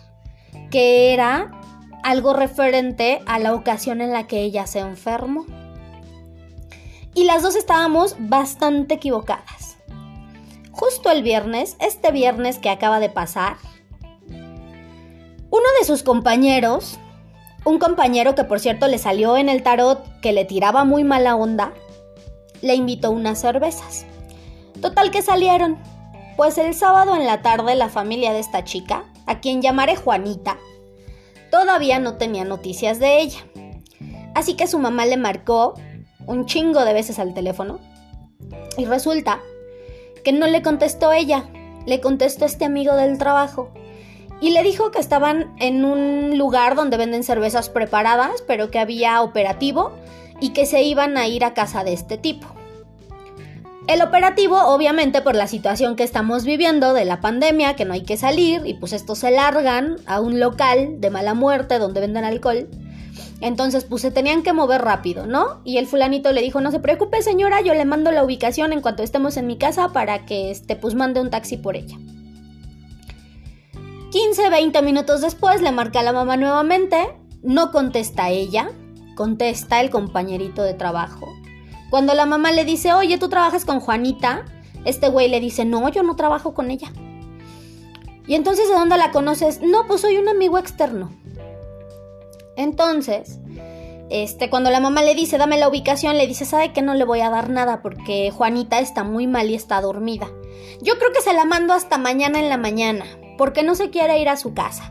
que 0.71 1.13
era 1.13 1.61
algo 2.03 2.33
referente 2.33 3.21
a 3.27 3.39
la 3.39 3.53
ocasión 3.53 4.01
en 4.01 4.15
la 4.15 4.27
que 4.27 4.41
ella 4.41 4.67
se 4.67 4.79
enfermó. 4.79 5.45
Y 7.13 7.25
las 7.25 7.43
dos 7.43 7.55
estábamos 7.55 8.17
bastante 8.19 8.95
equivocadas. 8.95 9.77
Justo 10.73 11.11
el 11.11 11.23
viernes, 11.23 11.77
este 11.81 12.13
viernes 12.13 12.59
que 12.59 12.71
acaba 12.71 12.99
de 12.99 13.11
pasar, 13.11 13.59
uno 14.31 15.67
de 15.79 15.85
sus 15.85 16.03
compañeros 16.03 16.99
un 17.65 17.79
compañero 17.79 18.35
que 18.35 18.45
por 18.45 18.61
cierto 18.61 18.89
le 18.89 18.99
salió 18.99 19.37
en 19.37 19.49
el 19.49 19.63
tarot 19.63 20.03
que 20.21 20.33
le 20.33 20.45
tiraba 20.45 20.85
muy 20.85 21.05
mala 21.05 21.37
onda, 21.37 21.73
le 22.63 22.75
invitó 22.75 23.11
unas 23.11 23.41
cervezas. 23.41 24.07
Total 24.81 25.11
que 25.11 25.23
salieron. 25.23 25.79
Pues 26.37 26.57
el 26.57 26.75
sábado 26.75 27.17
en 27.17 27.27
la 27.27 27.43
tarde 27.43 27.75
la 27.75 27.91
familia 27.91 28.33
de 28.33 28.39
esta 28.39 28.65
chica, 28.65 29.05
a 29.27 29.41
quien 29.41 29.61
llamaré 29.61 29.97
Juanita, 29.97 30.57
todavía 31.51 31.99
no 31.99 32.15
tenía 32.15 32.45
noticias 32.45 32.99
de 32.99 33.21
ella. 33.21 33.41
Así 34.35 34.55
que 34.55 34.67
su 34.67 34.79
mamá 34.79 35.05
le 35.05 35.19
marcó 35.19 35.75
un 36.27 36.47
chingo 36.47 36.85
de 36.85 36.95
veces 36.95 37.19
al 37.19 37.35
teléfono 37.35 37.79
y 38.79 38.87
resulta 38.87 39.41
que 40.25 40.33
no 40.33 40.47
le 40.47 40.63
contestó 40.63 41.13
ella, 41.13 41.45
le 41.87 42.01
contestó 42.01 42.47
este 42.47 42.65
amigo 42.65 42.95
del 42.95 43.19
trabajo 43.19 43.71
y 44.41 44.51
le 44.51 44.63
dijo 44.63 44.91
que 44.91 44.99
estaban 44.99 45.55
en 45.59 45.85
un 45.85 46.39
lugar 46.39 46.75
donde 46.75 46.97
venden 46.97 47.25
cervezas 47.25 47.69
preparadas, 47.69 48.43
pero 48.47 48.71
que 48.71 48.79
había 48.79 49.21
operativo 49.23 49.93
y 50.41 50.51
que 50.51 50.67
se 50.67 50.83
iban 50.83 51.17
a 51.17 51.27
ir 51.27 51.45
a 51.45 51.55
casa 51.55 51.85
de 51.85 51.93
este 51.93 52.17
tipo. 52.17 52.47
El 53.87 54.03
operativo, 54.03 54.57
obviamente, 54.57 55.21
por 55.21 55.35
la 55.35 55.47
situación 55.47 55.97
que 55.97 56.05
estamos 56.05 56.45
viviendo 56.45 56.95
de 56.95 57.05
la 57.05 57.21
pandemia, 57.21 57.75
que 57.75 57.85
no 57.85 57.93
hay 57.93 58.03
que 58.03 58.17
salir, 58.17 58.63
y 58.65 58.75
pues 58.75 58.93
estos 58.93 59.19
se 59.19 59.31
largan 59.31 59.97
a 60.07 60.21
un 60.21 60.39
local 60.39 61.01
de 61.01 61.11
mala 61.11 61.35
muerte 61.35 61.79
donde 61.79 62.01
venden 62.01 62.25
alcohol. 62.25 62.69
Entonces, 63.41 63.85
pues 63.85 64.03
se 64.03 64.11
tenían 64.11 64.43
que 64.43 64.53
mover 64.53 64.83
rápido, 64.83 65.27
¿no? 65.27 65.61
Y 65.65 65.79
el 65.79 65.87
fulanito 65.87 66.31
le 66.31 66.43
dijo, 66.43 66.61
no 66.61 66.71
se 66.71 66.79
preocupe 66.79 67.23
señora, 67.23 67.63
yo 67.63 67.75
le 67.75 67.85
mando 67.85 68.13
la 68.13 68.23
ubicación 68.23 68.73
en 68.73 68.81
cuanto 68.81 69.03
estemos 69.03 69.37
en 69.37 69.47
mi 69.47 69.57
casa 69.57 69.89
para 69.89 70.25
que, 70.25 70.51
este, 70.51 70.77
pues 70.77 70.95
mande 70.95 71.21
un 71.21 71.31
taxi 71.31 71.57
por 71.57 71.75
ella. 71.75 71.97
15, 74.11 74.51
20 74.51 74.83
minutos 74.83 75.21
después 75.21 75.63
le 75.63 75.71
marca 75.71 76.01
a 76.01 76.03
la 76.03 76.13
mamá 76.13 76.37
nuevamente, 76.37 77.17
no 77.43 77.71
contesta 77.71 78.29
ella, 78.29 78.69
contesta 79.15 79.81
el 79.81 79.89
compañerito 79.89 80.65
de 80.65 80.75
trabajo. 80.75 81.29
Cuando 81.91 82.15
la 82.15 82.27
mamá 82.27 82.51
le 82.51 82.65
dice, 82.65 82.93
oye, 82.93 83.19
¿tú 83.19 83.29
trabajas 83.29 83.65
con 83.65 83.79
Juanita? 83.79 84.47
Este 84.85 85.09
güey 85.09 85.29
le 85.29 85.39
dice, 85.39 85.65
no, 85.65 85.89
yo 85.91 86.03
no 86.03 86.17
trabajo 86.17 86.55
con 86.55 86.73
ella. 86.73 86.93
Y 88.27 88.35
entonces, 88.35 88.69
¿de 88.69 88.75
dónde 88.75 88.97
la 88.97 89.13
conoces? 89.13 89.61
No, 89.63 89.87
pues 89.87 90.01
soy 90.01 90.17
un 90.17 90.29
amigo 90.29 90.59
externo. 90.59 91.13
Entonces, 92.57 93.39
este, 94.11 94.51
cuando 94.51 94.71
la 94.71 94.81
mamá 94.81 95.03
le 95.03 95.15
dice, 95.15 95.39
dame 95.39 95.57
la 95.57 95.69
ubicación, 95.69 96.19
le 96.19 96.27
dice, 96.27 96.45
sabe 96.47 96.73
que 96.73 96.83
no 96.83 96.95
le 96.95 97.05
voy 97.05 97.21
a 97.21 97.31
dar 97.31 97.49
nada 97.49 97.81
porque 97.81 98.33
Juanita 98.33 98.81
está 98.81 99.05
muy 99.05 99.29
mal 99.29 99.51
y 99.51 99.55
está 99.55 99.81
dormida. 99.81 100.29
Yo 100.83 100.99
creo 100.99 101.13
que 101.13 101.23
se 101.23 101.33
la 101.33 101.45
mando 101.45 101.75
hasta 101.75 101.97
mañana 101.97 102.41
en 102.41 102.49
la 102.49 102.57
mañana 102.57 103.05
porque 103.41 103.63
no 103.63 103.75
se 103.75 103.89
quiere 103.89 104.21
ir 104.21 104.29
a 104.29 104.37
su 104.37 104.53
casa. 104.53 104.91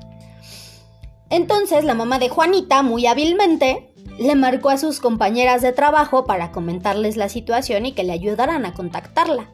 Entonces 1.30 1.84
la 1.84 1.94
mamá 1.94 2.18
de 2.18 2.30
Juanita, 2.30 2.82
muy 2.82 3.06
hábilmente, 3.06 3.94
le 4.18 4.34
marcó 4.34 4.72
a 4.72 4.80
sus 4.80 5.00
compañeras 5.00 5.62
de 5.62 5.72
trabajo 5.72 6.26
para 6.26 6.52
comentarles 6.52 7.16
la 7.16 7.30
situación 7.30 7.86
y 7.86 7.92
que 7.92 8.04
le 8.04 8.12
ayudaran 8.12 8.66
a 8.66 8.74
contactarla. 8.74 9.52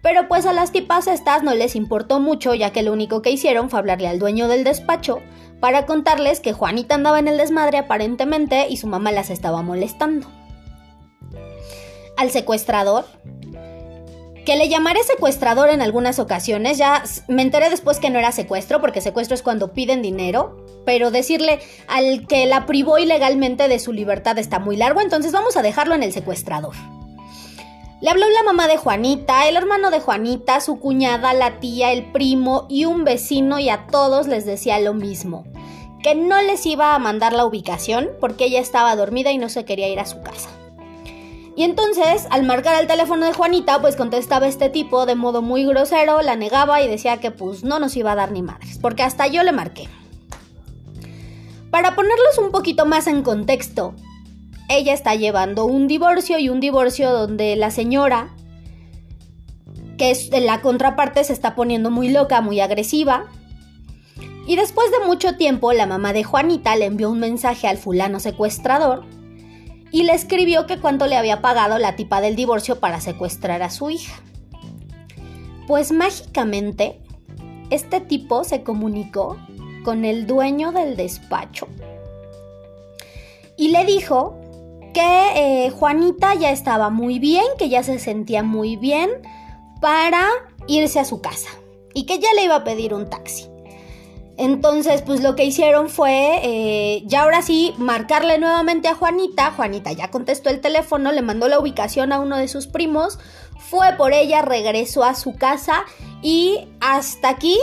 Pero 0.00 0.28
pues 0.28 0.46
a 0.46 0.52
las 0.52 0.70
tipas 0.70 1.08
estas 1.08 1.42
no 1.42 1.56
les 1.56 1.74
importó 1.74 2.20
mucho 2.20 2.54
ya 2.54 2.70
que 2.70 2.84
lo 2.84 2.92
único 2.92 3.20
que 3.20 3.32
hicieron 3.32 3.68
fue 3.68 3.80
hablarle 3.80 4.06
al 4.06 4.20
dueño 4.20 4.46
del 4.46 4.62
despacho 4.62 5.18
para 5.58 5.84
contarles 5.84 6.38
que 6.38 6.52
Juanita 6.52 6.94
andaba 6.94 7.18
en 7.18 7.26
el 7.26 7.36
desmadre 7.36 7.78
aparentemente 7.78 8.68
y 8.68 8.76
su 8.76 8.86
mamá 8.86 9.10
las 9.10 9.28
estaba 9.28 9.62
molestando. 9.62 10.28
Al 12.16 12.30
secuestrador 12.30 13.06
que 14.44 14.56
le 14.56 14.68
llamaré 14.68 15.02
secuestrador 15.02 15.70
en 15.70 15.82
algunas 15.82 16.18
ocasiones. 16.18 16.78
Ya 16.78 17.02
me 17.28 17.42
enteré 17.42 17.70
después 17.70 17.98
que 17.98 18.10
no 18.10 18.18
era 18.18 18.32
secuestro, 18.32 18.80
porque 18.80 19.00
secuestro 19.00 19.34
es 19.34 19.42
cuando 19.42 19.72
piden 19.72 20.02
dinero. 20.02 20.64
Pero 20.84 21.10
decirle 21.10 21.60
al 21.88 22.26
que 22.26 22.46
la 22.46 22.66
privó 22.66 22.98
ilegalmente 22.98 23.68
de 23.68 23.78
su 23.78 23.92
libertad 23.92 24.38
está 24.38 24.58
muy 24.58 24.76
largo, 24.76 25.00
entonces 25.00 25.32
vamos 25.32 25.56
a 25.56 25.62
dejarlo 25.62 25.94
en 25.94 26.02
el 26.02 26.12
secuestrador. 26.12 26.74
Le 28.04 28.10
habló 28.10 28.28
la 28.28 28.42
mamá 28.42 28.68
de 28.68 28.76
Juanita, 28.76 29.48
el 29.48 29.56
hermano 29.56 29.90
de 29.90 29.98
Juanita, 29.98 30.60
su 30.60 30.78
cuñada, 30.78 31.32
la 31.32 31.58
tía, 31.58 31.90
el 31.90 32.12
primo 32.12 32.66
y 32.68 32.84
un 32.84 33.02
vecino 33.02 33.58
y 33.58 33.70
a 33.70 33.86
todos 33.86 34.26
les 34.26 34.44
decía 34.44 34.78
lo 34.78 34.92
mismo. 34.92 35.44
Que 36.02 36.14
no 36.14 36.42
les 36.42 36.66
iba 36.66 36.94
a 36.94 36.98
mandar 36.98 37.32
la 37.32 37.46
ubicación 37.46 38.10
porque 38.20 38.44
ella 38.44 38.60
estaba 38.60 38.94
dormida 38.94 39.32
y 39.32 39.38
no 39.38 39.48
se 39.48 39.64
quería 39.64 39.88
ir 39.88 40.00
a 40.00 40.04
su 40.04 40.20
casa. 40.20 40.50
Y 41.56 41.62
entonces, 41.62 42.26
al 42.30 42.42
marcar 42.42 42.80
el 42.80 42.88
teléfono 42.88 43.26
de 43.26 43.32
Juanita, 43.32 43.80
pues 43.80 43.94
contestaba 43.94 44.48
este 44.48 44.70
tipo 44.70 45.06
de 45.06 45.14
modo 45.14 45.40
muy 45.40 45.64
grosero, 45.64 46.20
la 46.20 46.34
negaba 46.34 46.82
y 46.82 46.88
decía 46.88 47.18
que 47.18 47.30
pues 47.30 47.62
no 47.62 47.78
nos 47.78 47.96
iba 47.96 48.12
a 48.12 48.16
dar 48.16 48.32
ni 48.32 48.42
madres, 48.42 48.78
porque 48.78 49.04
hasta 49.04 49.28
yo 49.28 49.42
le 49.44 49.52
marqué. 49.52 49.88
Para 51.70 51.94
ponerlos 51.94 52.38
un 52.38 52.50
poquito 52.50 52.86
más 52.86 53.06
en 53.06 53.22
contexto, 53.22 53.94
ella 54.68 54.92
está 54.92 55.14
llevando 55.14 55.64
un 55.64 55.86
divorcio 55.86 56.38
y 56.38 56.48
un 56.48 56.58
divorcio 56.58 57.12
donde 57.12 57.54
la 57.54 57.70
señora, 57.70 58.34
que 59.96 60.10
es 60.10 60.30
la 60.30 60.60
contraparte, 60.60 61.22
se 61.22 61.32
está 61.32 61.54
poniendo 61.54 61.90
muy 61.90 62.08
loca, 62.08 62.40
muy 62.40 62.60
agresiva. 62.60 63.26
Y 64.46 64.56
después 64.56 64.90
de 64.90 65.06
mucho 65.06 65.36
tiempo, 65.36 65.72
la 65.72 65.86
mamá 65.86 66.12
de 66.12 66.24
Juanita 66.24 66.74
le 66.74 66.86
envió 66.86 67.10
un 67.10 67.20
mensaje 67.20 67.68
al 67.68 67.78
fulano 67.78 68.18
secuestrador 68.18 69.04
y 69.94 70.02
le 70.02 70.12
escribió 70.12 70.66
que 70.66 70.80
cuánto 70.80 71.06
le 71.06 71.16
había 71.16 71.40
pagado 71.40 71.78
la 71.78 71.94
tipa 71.94 72.20
del 72.20 72.34
divorcio 72.34 72.80
para 72.80 73.00
secuestrar 73.00 73.62
a 73.62 73.70
su 73.70 73.90
hija. 73.90 74.20
Pues 75.68 75.92
mágicamente, 75.92 77.00
este 77.70 78.00
tipo 78.00 78.42
se 78.42 78.64
comunicó 78.64 79.36
con 79.84 80.04
el 80.04 80.26
dueño 80.26 80.72
del 80.72 80.96
despacho 80.96 81.68
y 83.56 83.68
le 83.68 83.84
dijo 83.84 84.34
que 84.94 85.66
eh, 85.66 85.70
Juanita 85.70 86.34
ya 86.34 86.50
estaba 86.50 86.90
muy 86.90 87.20
bien, 87.20 87.44
que 87.56 87.68
ya 87.68 87.84
se 87.84 88.00
sentía 88.00 88.42
muy 88.42 88.74
bien 88.74 89.10
para 89.80 90.26
irse 90.66 90.98
a 90.98 91.04
su 91.04 91.20
casa 91.20 91.50
y 91.94 92.06
que 92.06 92.18
ya 92.18 92.34
le 92.34 92.42
iba 92.42 92.56
a 92.56 92.64
pedir 92.64 92.94
un 92.94 93.08
taxi. 93.08 93.53
Entonces, 94.36 95.02
pues 95.02 95.22
lo 95.22 95.36
que 95.36 95.44
hicieron 95.44 95.88
fue, 95.88 96.40
eh, 96.42 97.02
ya 97.06 97.22
ahora 97.22 97.40
sí, 97.42 97.72
marcarle 97.78 98.38
nuevamente 98.38 98.88
a 98.88 98.94
Juanita. 98.94 99.52
Juanita 99.52 99.92
ya 99.92 100.10
contestó 100.10 100.50
el 100.50 100.60
teléfono, 100.60 101.12
le 101.12 101.22
mandó 101.22 101.48
la 101.48 101.60
ubicación 101.60 102.12
a 102.12 102.18
uno 102.18 102.36
de 102.36 102.48
sus 102.48 102.66
primos, 102.66 103.18
fue 103.58 103.92
por 103.96 104.12
ella, 104.12 104.42
regresó 104.42 105.04
a 105.04 105.14
su 105.14 105.36
casa 105.36 105.84
y 106.20 106.66
hasta 106.80 107.28
aquí 107.28 107.58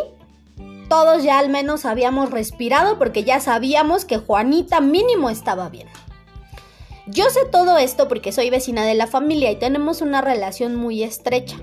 todos 0.88 1.24
ya 1.24 1.40
al 1.40 1.50
menos 1.50 1.86
habíamos 1.86 2.32
respirado 2.32 2.98
porque 2.98 3.24
ya 3.24 3.40
sabíamos 3.40 4.06
que 4.06 4.18
Juanita 4.18 4.82
mínimo 4.82 5.30
estaba 5.30 5.70
bien. 5.70 5.88
Yo 7.08 7.30
sé 7.30 7.42
todo 7.52 7.78
esto 7.78 8.08
porque 8.08 8.32
soy 8.32 8.50
vecina 8.50 8.86
de 8.86 8.94
la 8.94 9.08
familia 9.08 9.52
y 9.52 9.58
tenemos 9.58 10.02
una 10.02 10.22
relación 10.22 10.76
muy 10.76 11.04
estrecha. 11.04 11.58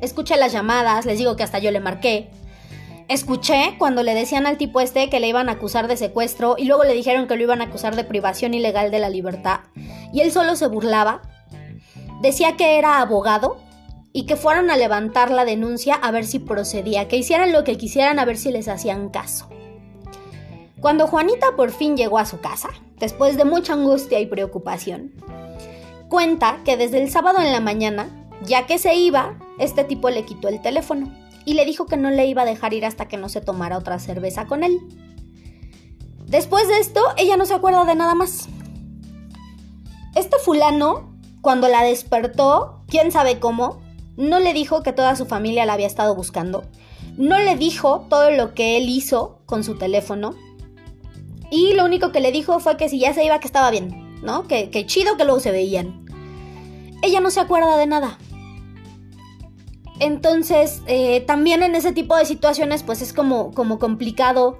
Escuché 0.00 0.36
las 0.36 0.52
llamadas, 0.52 1.06
les 1.06 1.18
digo 1.18 1.34
que 1.34 1.42
hasta 1.42 1.58
yo 1.58 1.70
le 1.72 1.80
marqué. 1.80 2.30
Escuché 3.08 3.74
cuando 3.78 4.02
le 4.02 4.14
decían 4.14 4.46
al 4.46 4.58
tipo 4.58 4.82
este 4.82 5.08
que 5.08 5.18
le 5.18 5.28
iban 5.28 5.48
a 5.48 5.52
acusar 5.52 5.88
de 5.88 5.96
secuestro 5.96 6.56
y 6.58 6.66
luego 6.66 6.84
le 6.84 6.92
dijeron 6.92 7.26
que 7.26 7.36
lo 7.36 7.42
iban 7.42 7.62
a 7.62 7.64
acusar 7.64 7.96
de 7.96 8.04
privación 8.04 8.52
ilegal 8.52 8.90
de 8.90 8.98
la 8.98 9.08
libertad. 9.08 9.60
Y 10.12 10.20
él 10.20 10.30
solo 10.30 10.56
se 10.56 10.66
burlaba. 10.66 11.22
Decía 12.20 12.58
que 12.58 12.78
era 12.78 13.00
abogado 13.00 13.56
y 14.12 14.26
que 14.26 14.36
fueron 14.36 14.70
a 14.70 14.76
levantar 14.76 15.30
la 15.30 15.46
denuncia 15.46 15.94
a 15.94 16.10
ver 16.10 16.26
si 16.26 16.38
procedía, 16.38 17.08
que 17.08 17.16
hicieran 17.16 17.50
lo 17.50 17.64
que 17.64 17.78
quisieran 17.78 18.18
a 18.18 18.26
ver 18.26 18.36
si 18.36 18.52
les 18.52 18.68
hacían 18.68 19.08
caso. 19.08 19.48
Cuando 20.78 21.06
Juanita 21.06 21.56
por 21.56 21.70
fin 21.70 21.96
llegó 21.96 22.18
a 22.18 22.26
su 22.26 22.40
casa, 22.40 22.68
después 22.98 23.38
de 23.38 23.46
mucha 23.46 23.72
angustia 23.72 24.20
y 24.20 24.26
preocupación, 24.26 25.14
cuenta 26.10 26.58
que 26.62 26.76
desde 26.76 27.02
el 27.02 27.10
sábado 27.10 27.40
en 27.40 27.52
la 27.52 27.60
mañana, 27.60 28.28
ya 28.44 28.66
que 28.66 28.76
se 28.76 28.96
iba, 28.96 29.38
este 29.58 29.82
tipo 29.84 30.10
le 30.10 30.24
quitó 30.24 30.48
el 30.48 30.60
teléfono 30.60 31.10
y 31.48 31.54
le 31.54 31.64
dijo 31.64 31.86
que 31.86 31.96
no 31.96 32.10
le 32.10 32.26
iba 32.26 32.42
a 32.42 32.44
dejar 32.44 32.74
ir 32.74 32.84
hasta 32.84 33.08
que 33.08 33.16
no 33.16 33.30
se 33.30 33.40
tomara 33.40 33.78
otra 33.78 33.98
cerveza 33.98 34.46
con 34.46 34.62
él. 34.62 34.80
Después 36.26 36.68
de 36.68 36.78
esto, 36.78 37.00
ella 37.16 37.38
no 37.38 37.46
se 37.46 37.54
acuerda 37.54 37.86
de 37.86 37.94
nada 37.94 38.14
más. 38.14 38.50
Este 40.14 40.36
fulano, 40.44 41.10
cuando 41.40 41.68
la 41.68 41.82
despertó, 41.82 42.82
quién 42.86 43.10
sabe 43.10 43.38
cómo, 43.38 43.80
no 44.18 44.40
le 44.40 44.52
dijo 44.52 44.82
que 44.82 44.92
toda 44.92 45.16
su 45.16 45.24
familia 45.24 45.64
la 45.64 45.72
había 45.72 45.86
estado 45.86 46.14
buscando. 46.14 46.64
No 47.16 47.38
le 47.38 47.56
dijo 47.56 48.04
todo 48.10 48.30
lo 48.30 48.52
que 48.52 48.76
él 48.76 48.90
hizo 48.90 49.40
con 49.46 49.64
su 49.64 49.78
teléfono. 49.78 50.34
Y 51.50 51.72
lo 51.72 51.86
único 51.86 52.12
que 52.12 52.20
le 52.20 52.30
dijo 52.30 52.60
fue 52.60 52.76
que 52.76 52.90
si 52.90 52.98
ya 52.98 53.14
se 53.14 53.24
iba, 53.24 53.40
que 53.40 53.46
estaba 53.46 53.70
bien, 53.70 54.20
¿no? 54.22 54.46
Que, 54.46 54.84
chido 54.84 55.16
que 55.16 55.24
luego 55.24 55.40
se 55.40 55.50
veían. 55.50 56.04
Ella 57.02 57.20
no 57.20 57.30
se 57.30 57.40
acuerda 57.40 57.78
de 57.78 57.86
nada. 57.86 58.18
Entonces, 60.00 60.82
eh, 60.86 61.22
también 61.22 61.62
en 61.62 61.74
ese 61.74 61.92
tipo 61.92 62.16
de 62.16 62.24
situaciones, 62.24 62.82
pues 62.82 63.02
es 63.02 63.12
como, 63.12 63.52
como 63.52 63.78
complicado 63.78 64.58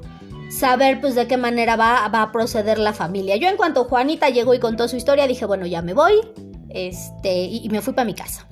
saber 0.49 1.01
pues 1.01 1.15
de 1.15 1.27
qué 1.27 1.37
manera 1.37 1.77
va, 1.77 2.05
a 2.05 2.33
proceder 2.33 2.79
la 2.79 2.93
familia. 2.93 3.37
Yo 3.37 3.49
en 3.49 3.57
cuanto 3.57 3.85
Juanita 3.85 4.31
llegó 4.31 4.55
y 4.55 4.59
contó 4.59 4.89
su 4.89 4.97
historia, 4.97 5.27
dije, 5.27 5.45
bueno, 5.45 5.67
ya 5.67 5.83
me 5.83 5.95
voy, 5.95 6.15
este, 6.71 7.45
y, 7.45 7.69
me 7.69 7.81
fui 7.81 7.93
para 7.93 8.07
mi 8.07 8.15
casa. 8.15 8.47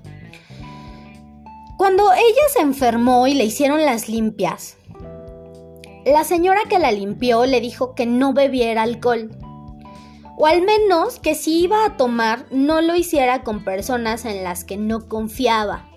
Cuando 1.78 2.12
ella 2.12 2.42
se 2.52 2.60
enfermó 2.60 3.26
y 3.26 3.34
le 3.34 3.44
hicieron 3.44 3.84
las 3.84 4.08
limpias, 4.08 4.76
la 6.04 6.24
señora 6.24 6.60
que 6.68 6.78
la 6.78 6.92
limpió 6.92 7.44
le 7.46 7.60
dijo 7.60 7.94
que 7.94 8.06
no 8.06 8.32
bebiera 8.32 8.82
alcohol. 8.82 9.30
O 10.38 10.46
al 10.46 10.62
menos 10.62 11.18
que 11.18 11.34
si 11.34 11.62
iba 11.62 11.84
a 11.84 11.96
tomar, 11.96 12.46
no 12.50 12.82
lo 12.82 12.94
hiciera 12.94 13.42
con 13.42 13.64
personas 13.64 14.26
en 14.26 14.44
las 14.44 14.64
que 14.64 14.76
no 14.76 15.08
confiaba. 15.08 15.88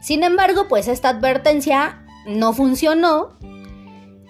Sin 0.00 0.22
embargo, 0.22 0.68
pues 0.68 0.88
esta 0.88 1.08
advertencia 1.10 2.04
no 2.26 2.52
funcionó 2.52 3.36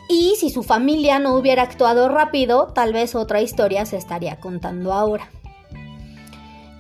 y 0.09 0.37
si 0.39 0.51
su 0.51 0.63
familia 0.63 1.19
no 1.19 1.35
hubiera 1.35 1.63
actuado 1.63 2.09
rápido, 2.09 2.69
tal 2.69 2.93
vez 2.93 3.15
otra 3.15 3.41
historia 3.41 3.85
se 3.87 3.97
estaría 3.97 4.39
contando 4.39 4.93
ahora. 4.93 5.31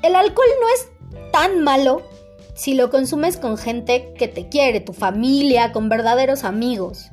El 0.02 0.14
alcohol 0.14 0.46
no 0.60 0.68
es 0.68 1.32
tan 1.32 1.62
malo 1.62 2.02
si 2.54 2.74
lo 2.74 2.90
consumes 2.90 3.36
con 3.36 3.58
gente 3.58 4.14
que 4.16 4.28
te 4.28 4.48
quiere, 4.48 4.80
tu 4.80 4.92
familia, 4.92 5.72
con 5.72 5.88
verdaderos 5.88 6.44
amigos. 6.44 7.10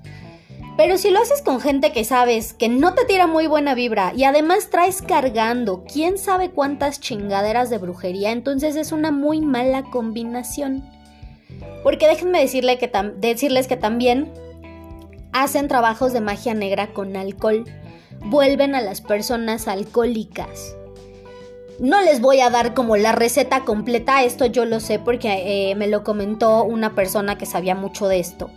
Pero 0.77 0.97
si 0.97 1.11
lo 1.11 1.19
haces 1.19 1.41
con 1.41 1.59
gente 1.59 1.91
que 1.91 2.03
sabes 2.03 2.53
que 2.53 2.69
no 2.69 2.93
te 2.93 3.05
tira 3.05 3.27
muy 3.27 3.45
buena 3.47 3.75
vibra 3.75 4.13
y 4.15 4.23
además 4.23 4.69
traes 4.69 5.01
cargando 5.01 5.83
quién 5.83 6.17
sabe 6.17 6.49
cuántas 6.49 6.99
chingaderas 6.99 7.69
de 7.69 7.77
brujería, 7.77 8.31
entonces 8.31 8.75
es 8.75 8.91
una 8.91 9.11
muy 9.11 9.41
mala 9.41 9.83
combinación. 9.83 10.83
Porque 11.83 12.07
déjenme 12.07 12.39
decirles 12.39 13.67
que 13.67 13.77
también 13.77 14.31
hacen 15.33 15.67
trabajos 15.67 16.13
de 16.13 16.21
magia 16.21 16.53
negra 16.53 16.93
con 16.93 17.15
alcohol, 17.17 17.65
vuelven 18.25 18.75
a 18.75 18.81
las 18.81 19.01
personas 19.01 19.67
alcohólicas. 19.67 20.75
No 21.79 22.01
les 22.01 22.21
voy 22.21 22.39
a 22.39 22.49
dar 22.49 22.73
como 22.73 22.95
la 22.97 23.11
receta 23.11 23.65
completa, 23.65 24.23
esto 24.23 24.45
yo 24.45 24.63
lo 24.63 24.79
sé 24.79 24.99
porque 24.99 25.71
eh, 25.71 25.75
me 25.75 25.87
lo 25.87 26.03
comentó 26.03 26.63
una 26.63 26.93
persona 26.93 27.37
que 27.37 27.47
sabía 27.47 27.75
mucho 27.75 28.07
de 28.07 28.19
esto. 28.19 28.49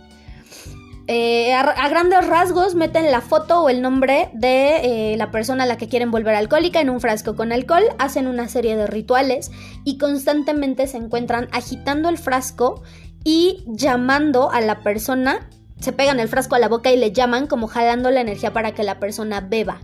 Eh, 1.09 1.53
a, 1.53 1.87
grandes 1.87 2.27
rasgos 2.27 2.75
meten 2.75 3.09
la 3.09 3.21
foto 3.21 3.61
o 3.61 3.69
el 3.69 3.81
nombre 3.81 4.29
de 4.33 5.13
eh, 5.13 5.17
la 5.17 5.31
persona 5.31 5.63
a 5.63 5.65
la 5.65 5.77
que 5.77 5.87
quieren 5.87 6.11
volver 6.11 6.35
alcohólica 6.35 6.81
en 6.81 6.89
un 6.89 6.99
frasco 6.99 7.33
con 7.37 7.53
alcohol, 7.53 7.83
hacen 7.97 8.27
una 8.27 8.49
serie 8.49 8.75
de 8.75 8.87
rituales 8.87 9.49
y 9.85 9.97
constantemente 9.97 10.85
se 10.85 10.97
encuentran 10.97 11.47
agitando 11.53 12.09
el 12.09 12.17
frasco 12.17 12.83
y 13.23 13.63
llamando 13.67 14.51
a 14.51 14.59
la 14.59 14.81
persona, 14.81 15.49
se 15.79 15.93
pegan 15.93 16.19
el 16.19 16.27
frasco 16.27 16.55
a 16.55 16.59
la 16.59 16.67
boca 16.67 16.91
y 16.91 16.97
le 16.97 17.13
llaman 17.13 17.47
como 17.47 17.67
jalando 17.67 18.11
la 18.11 18.19
energía 18.19 18.51
para 18.51 18.73
que 18.73 18.83
la 18.83 18.99
persona 18.99 19.39
beba. 19.39 19.79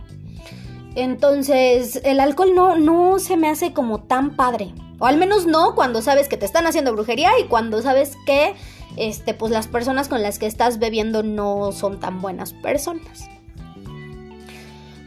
Entonces, 0.94 2.00
el 2.04 2.20
alcohol 2.20 2.54
no, 2.54 2.76
no 2.76 3.18
se 3.18 3.38
me 3.38 3.48
hace 3.48 3.72
como 3.72 4.02
tan 4.02 4.36
padre. 4.36 4.74
O 4.98 5.06
al 5.06 5.16
menos 5.16 5.46
no 5.46 5.74
cuando 5.74 6.02
sabes 6.02 6.28
que 6.28 6.36
te 6.36 6.46
están 6.46 6.66
haciendo 6.66 6.92
brujería 6.92 7.30
y 7.40 7.44
cuando 7.44 7.82
sabes 7.82 8.12
que 8.26 8.54
este, 8.96 9.34
pues 9.34 9.52
las 9.52 9.66
personas 9.66 10.08
con 10.08 10.22
las 10.22 10.38
que 10.38 10.46
estás 10.46 10.78
bebiendo 10.78 11.22
no 11.22 11.72
son 11.72 12.00
tan 12.00 12.20
buenas 12.20 12.52
personas. 12.52 13.28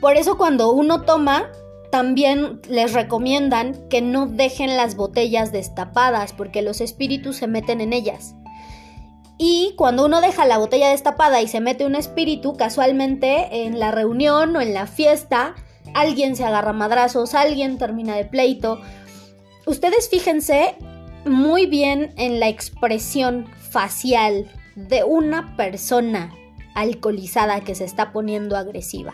Por 0.01 0.15
eso 0.15 0.37
cuando 0.37 0.71
uno 0.71 1.01
toma, 1.01 1.49
también 1.91 2.61
les 2.69 2.93
recomiendan 2.93 3.87
que 3.89 4.01
no 4.01 4.27
dejen 4.27 4.77
las 4.77 4.95
botellas 4.95 5.51
destapadas 5.51 6.33
porque 6.33 6.61
los 6.61 6.81
espíritus 6.81 7.37
se 7.37 7.47
meten 7.47 7.81
en 7.81 7.93
ellas. 7.93 8.35
Y 9.37 9.73
cuando 9.77 10.05
uno 10.05 10.19
deja 10.19 10.45
la 10.45 10.57
botella 10.57 10.89
destapada 10.89 11.41
y 11.41 11.47
se 11.47 11.59
mete 11.59 11.85
un 11.85 11.95
espíritu, 11.95 12.53
casualmente 12.57 13.65
en 13.65 13.79
la 13.79 13.91
reunión 13.91 14.55
o 14.55 14.61
en 14.61 14.73
la 14.73 14.87
fiesta, 14.87 15.55
alguien 15.93 16.35
se 16.35 16.43
agarra 16.43 16.73
madrazos, 16.73 17.35
alguien 17.35 17.77
termina 17.77 18.15
de 18.15 18.25
pleito. 18.25 18.81
Ustedes 19.65 20.09
fíjense 20.09 20.75
muy 21.25 21.67
bien 21.67 22.13
en 22.17 22.39
la 22.39 22.47
expresión 22.47 23.45
facial 23.77 24.47
de 24.75 25.03
una 25.03 25.55
persona 25.55 26.33
alcoholizada 26.73 27.61
que 27.61 27.75
se 27.75 27.83
está 27.83 28.11
poniendo 28.11 28.57
agresiva. 28.57 29.13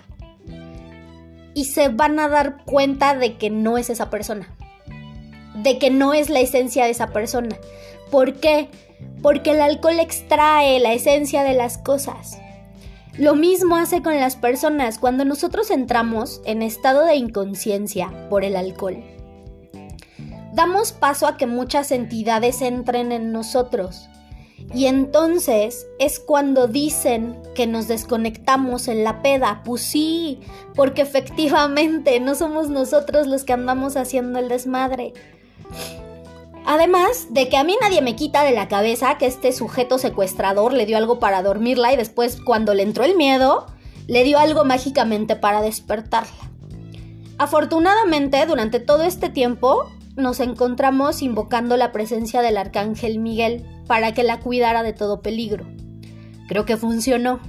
Y 1.54 1.66
se 1.66 1.90
van 1.90 2.18
a 2.18 2.30
dar 2.30 2.64
cuenta 2.64 3.14
de 3.14 3.36
que 3.38 3.50
no 3.50 3.78
es 3.78 3.90
esa 3.90 4.10
persona. 4.10 4.56
De 5.54 5.78
que 5.80 5.90
no 5.90 6.14
es 6.14 6.30
la 6.30 6.40
esencia 6.40 6.86
de 6.86 6.92
esa 6.92 7.08
persona. 7.08 7.58
¿Por 8.10 8.36
qué? 8.36 8.70
Porque 9.22 9.52
el 9.52 9.60
alcohol 9.60 10.00
extrae 10.00 10.80
la 10.80 10.94
esencia 10.94 11.44
de 11.44 11.56
las 11.56 11.78
cosas. 11.78 12.38
Lo 13.18 13.36
mismo 13.36 13.76
hace 13.76 14.02
con 14.02 14.18
las 14.18 14.38
personas 14.38 14.98
cuando 14.98 15.26
nosotros 15.26 15.72
entramos 15.72 16.42
en 16.46 16.62
estado 16.62 17.04
de 17.04 17.18
inconsciencia 17.18 18.30
por 18.30 18.46
el 18.46 18.56
alcohol. 18.56 19.04
Damos 20.54 20.94
paso 20.94 21.28
a 21.28 21.36
que 21.36 21.48
muchas 21.48 21.92
entidades 21.92 22.62
entren 22.62 23.12
en 23.12 23.34
nosotros. 23.34 24.08
Y 24.74 24.88
entonces 24.88 25.88
es 26.00 26.20
cuando 26.20 26.68
dicen 26.68 27.38
que 27.56 27.68
nos 27.68 27.88
desconectamos 27.88 28.88
en 28.88 29.04
la 29.04 29.22
peda. 29.22 29.62
Pues 29.66 29.82
sí, 29.82 30.40
porque 30.76 31.02
efectivamente 31.02 32.20
no 32.20 32.36
somos 32.36 32.70
nosotros 32.70 33.28
los 33.28 33.44
que 33.44 33.54
andamos 33.54 33.96
haciendo 33.96 34.40
el 34.40 34.50
desmadre. 34.50 35.14
Además 36.66 37.28
de 37.32 37.50
que 37.50 37.58
a 37.58 37.64
mí 37.64 37.76
nadie 37.82 38.02
me 38.02 38.16
quita 38.16 38.44
de 38.44 38.52
la 38.52 38.68
cabeza 38.68 39.18
que 39.18 39.26
este 39.26 39.52
sujeto 39.52 39.98
secuestrador 39.98 40.74
le 40.74 40.86
dio 40.86 40.98
algo 40.98 41.20
para 41.20 41.44
dormirla 41.44 41.92
y 41.92 41.98
después 41.98 42.38
cuando 42.42 42.74
le 42.74 42.84
entró 42.84 43.04
el 43.04 43.16
miedo, 43.16 43.68
le 44.08 44.24
dio 44.24 44.40
algo 44.40 44.64
mágicamente 44.64 45.36
para 45.36 45.62
despertarla. 45.62 46.32
Afortunadamente, 47.38 48.46
durante 48.46 48.80
todo 48.80 49.04
este 49.04 49.30
tiempo, 49.30 49.90
nos 50.16 50.40
encontramos 50.40 51.22
invocando 51.22 51.78
la 51.78 51.92
presencia 51.92 52.42
del 52.42 52.58
arcángel 52.58 53.20
Miguel 53.20 53.66
para 53.88 54.14
que 54.14 54.24
la 54.24 54.40
cuidara 54.40 54.84
de 54.84 54.94
todo 54.94 55.22
peligro. 55.22 55.66
Creo 56.48 56.66
que 56.66 56.78
funcionó. 56.78 57.40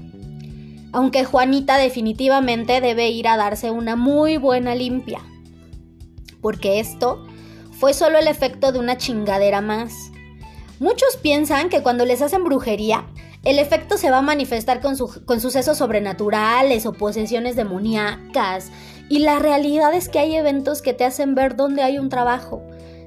Aunque 0.92 1.24
Juanita 1.24 1.77
definitivamente 1.77 2.81
debe 2.81 3.09
ir 3.09 3.29
a 3.29 3.37
darse 3.37 3.70
una 3.70 3.96
muy 3.96 4.37
buena 4.37 4.74
limpia. 4.74 5.20
Porque 6.40 6.79
esto 6.79 7.27
fue 7.72 7.94
solo 7.94 8.18
el 8.18 8.29
efecto 8.29 8.72
de 8.72 8.79
una 8.79 8.96
chingadera 8.96 9.61
más. 9.61 9.92
Muchos 10.79 11.16
piensan 11.16 11.68
que 11.68 11.83
cuando 11.83 12.05
les 12.05 12.22
hacen 12.22 12.44
brujería, 12.44 13.07
el 13.44 13.59
efecto 13.59 13.98
se 13.98 14.11
va 14.11 14.18
a 14.18 14.22
manifestar 14.22 14.81
con, 14.81 14.96
con, 15.27 15.40
sucesos 15.40 15.79
sobrenaturales 15.79 16.87
o 16.87 16.92
posesiones 16.92 17.57
demoníacas, 17.57 18.70
y 19.08 19.18
la 19.18 19.38
realidad 19.38 19.92
es 19.94 20.08
que 20.08 20.18
hay 20.18 20.34
eventos 20.36 20.82
que 20.82 20.94
te 20.94 21.04
hacen 21.04 21.34
ver 21.34 21.56
dónde 21.56 21.82
hay 21.82 21.98
un 21.98 22.08
trabajo, 22.08 22.62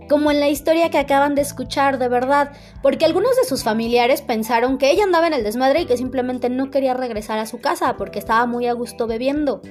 como 0.07 0.31
en 0.31 0.39
la 0.39 0.47
historia 0.47 0.89
que 0.89 0.97
acaban 0.97 1.36
de 1.36 1.41
escuchar, 1.41 1.97
de 1.97 2.07
verdad, 2.07 2.51
porque 2.81 3.05
algunos 3.05 3.36
de 3.36 3.43
sus 3.43 3.63
familiares 3.63 4.21
pensaron 4.21 4.77
que 4.77 4.91
ella 4.91 5.03
andaba 5.03 5.27
en 5.27 5.33
el 5.33 5.43
desmadre 5.43 5.81
y 5.81 5.86
que 5.86 5.97
simplemente 5.97 6.49
no 6.49 6.71
quería 6.71 6.93
regresar 6.93 7.39
a 7.39 7.45
su 7.45 7.60
casa 7.60 7.97
porque 7.97 8.19
estaba 8.19 8.45
muy 8.45 8.67
a 8.67 8.73
gusto 8.73 9.07
bebiendo. 9.07 9.62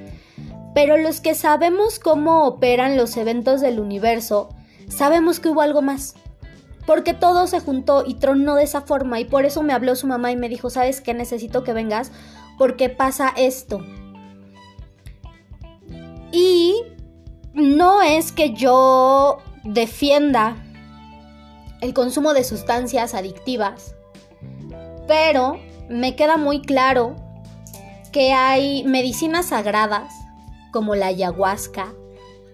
Pero 0.75 0.99
los 0.99 1.21
que 1.21 1.35
sabemos 1.35 1.99
cómo 1.99 2.45
operan 2.47 2.99
los 2.99 3.17
eventos 3.17 3.63
del 3.63 3.81
universo, 3.81 4.51
sabemos 4.89 5.41
que 5.41 5.49
hubo 5.49 5.63
algo 5.63 5.81
más. 5.81 6.15
Porque 6.87 7.15
todo 7.15 7.47
se 7.47 7.61
juntó 7.61 8.05
y 8.07 8.15
tronó 8.15 8.55
de 8.55 8.65
esa 8.65 8.83
forma 8.83 9.19
y 9.19 9.25
por 9.25 9.45
eso 9.45 9.63
me 9.63 9.73
habló 9.73 9.97
su 9.97 10.07
mamá 10.07 10.31
y 10.31 10.37
me 10.37 10.49
dijo, 10.49 10.71
¿sabes 10.71 11.01
qué? 11.01 11.15
Necesito 11.15 11.65
que 11.65 11.73
vengas 11.73 12.13
porque 12.59 12.89
pasa 12.91 13.33
esto. 13.37 13.81
Y 16.37 16.83
no 17.55 18.03
es 18.03 18.31
que 18.31 18.53
yo 18.53 19.39
defienda 19.65 20.63
el 21.81 21.95
consumo 21.95 22.35
de 22.35 22.45
sustancias 22.45 23.15
adictivas, 23.15 23.95
pero 25.09 25.59
me 25.89 26.15
queda 26.15 26.37
muy 26.37 26.61
claro 26.61 27.17
que 28.13 28.35
hay 28.35 28.85
medicinas 28.85 29.47
sagradas 29.47 30.13
como 30.73 30.95
la 30.95 31.07
ayahuasca, 31.07 31.95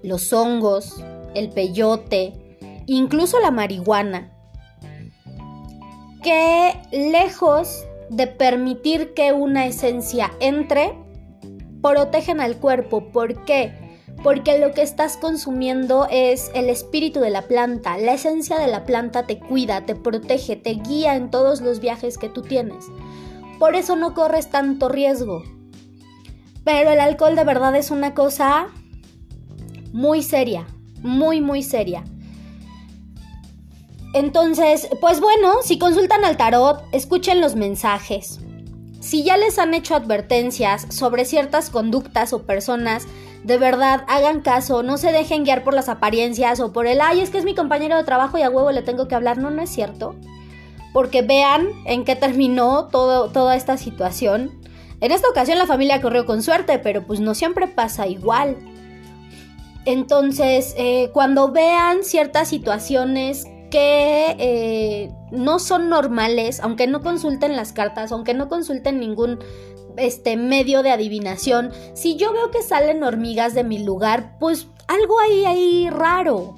los 0.04 0.32
hongos, 0.32 1.02
el 1.34 1.48
peyote, 1.48 2.56
incluso 2.86 3.40
la 3.40 3.50
marihuana, 3.50 4.30
que 6.22 6.80
lejos 6.92 7.84
de 8.10 8.28
permitir 8.28 9.12
que 9.12 9.32
una 9.32 9.66
esencia 9.66 10.30
entre, 10.38 11.01
protegen 11.82 12.40
al 12.40 12.56
cuerpo. 12.56 13.08
¿Por 13.12 13.44
qué? 13.44 13.72
Porque 14.22 14.58
lo 14.58 14.72
que 14.72 14.82
estás 14.82 15.16
consumiendo 15.16 16.06
es 16.10 16.50
el 16.54 16.70
espíritu 16.70 17.20
de 17.20 17.30
la 17.30 17.42
planta. 17.42 17.98
La 17.98 18.14
esencia 18.14 18.58
de 18.58 18.68
la 18.68 18.84
planta 18.84 19.26
te 19.26 19.38
cuida, 19.38 19.84
te 19.84 19.96
protege, 19.96 20.56
te 20.56 20.74
guía 20.74 21.16
en 21.16 21.30
todos 21.30 21.60
los 21.60 21.80
viajes 21.80 22.18
que 22.18 22.28
tú 22.28 22.42
tienes. 22.42 22.86
Por 23.58 23.74
eso 23.74 23.96
no 23.96 24.14
corres 24.14 24.50
tanto 24.50 24.88
riesgo. 24.88 25.42
Pero 26.64 26.90
el 26.90 27.00
alcohol 27.00 27.34
de 27.34 27.44
verdad 27.44 27.74
es 27.74 27.90
una 27.90 28.14
cosa 28.14 28.68
muy 29.92 30.22
seria, 30.22 30.66
muy, 31.00 31.40
muy 31.40 31.62
seria. 31.62 32.04
Entonces, 34.14 34.88
pues 35.00 35.20
bueno, 35.20 35.62
si 35.62 35.78
consultan 35.78 36.24
al 36.24 36.36
tarot, 36.36 36.84
escuchen 36.92 37.40
los 37.40 37.56
mensajes. 37.56 38.41
Si 39.02 39.24
ya 39.24 39.36
les 39.36 39.58
han 39.58 39.74
hecho 39.74 39.96
advertencias 39.96 40.86
sobre 40.90 41.24
ciertas 41.24 41.70
conductas 41.70 42.32
o 42.32 42.42
personas, 42.42 43.08
de 43.42 43.58
verdad 43.58 44.04
hagan 44.06 44.42
caso, 44.42 44.84
no 44.84 44.96
se 44.96 45.10
dejen 45.10 45.42
guiar 45.42 45.64
por 45.64 45.74
las 45.74 45.88
apariencias 45.88 46.60
o 46.60 46.72
por 46.72 46.86
el, 46.86 47.00
ay, 47.00 47.20
es 47.20 47.30
que 47.30 47.38
es 47.38 47.44
mi 47.44 47.56
compañero 47.56 47.96
de 47.96 48.04
trabajo 48.04 48.38
y 48.38 48.42
a 48.42 48.50
huevo 48.50 48.70
le 48.70 48.82
tengo 48.82 49.08
que 49.08 49.16
hablar. 49.16 49.38
No, 49.38 49.50
no 49.50 49.60
es 49.60 49.70
cierto. 49.70 50.14
Porque 50.92 51.22
vean 51.22 51.66
en 51.84 52.04
qué 52.04 52.14
terminó 52.14 52.86
todo, 52.92 53.28
toda 53.30 53.56
esta 53.56 53.76
situación. 53.76 54.52
En 55.00 55.10
esta 55.10 55.28
ocasión 55.28 55.58
la 55.58 55.66
familia 55.66 56.00
corrió 56.00 56.24
con 56.24 56.40
suerte, 56.40 56.78
pero 56.78 57.02
pues 57.02 57.18
no 57.18 57.34
siempre 57.34 57.66
pasa 57.66 58.06
igual. 58.06 58.56
Entonces, 59.84 60.76
eh, 60.78 61.10
cuando 61.12 61.50
vean 61.50 62.04
ciertas 62.04 62.48
situaciones 62.48 63.46
que 63.68 64.36
eh, 64.38 65.12
no 65.32 65.58
son 65.58 65.88
normales, 65.88 66.60
aunque 66.60 66.86
no 66.86 67.00
consulten 67.00 67.56
las 67.56 67.72
cartas, 67.72 68.12
aunque 68.12 68.34
no 68.34 68.48
consulten 68.48 69.00
ningún 69.00 69.40
este 69.96 70.36
medio 70.36 70.82
de 70.82 70.90
adivinación, 70.90 71.72
si 71.94 72.16
yo 72.16 72.32
veo 72.32 72.50
que 72.50 72.62
salen 72.62 73.02
hormigas 73.02 73.54
de 73.54 73.64
mi 73.64 73.78
lugar, 73.78 74.36
pues 74.38 74.68
algo 74.88 75.18
ahí 75.20 75.44
ahí 75.44 75.90
raro. 75.90 76.54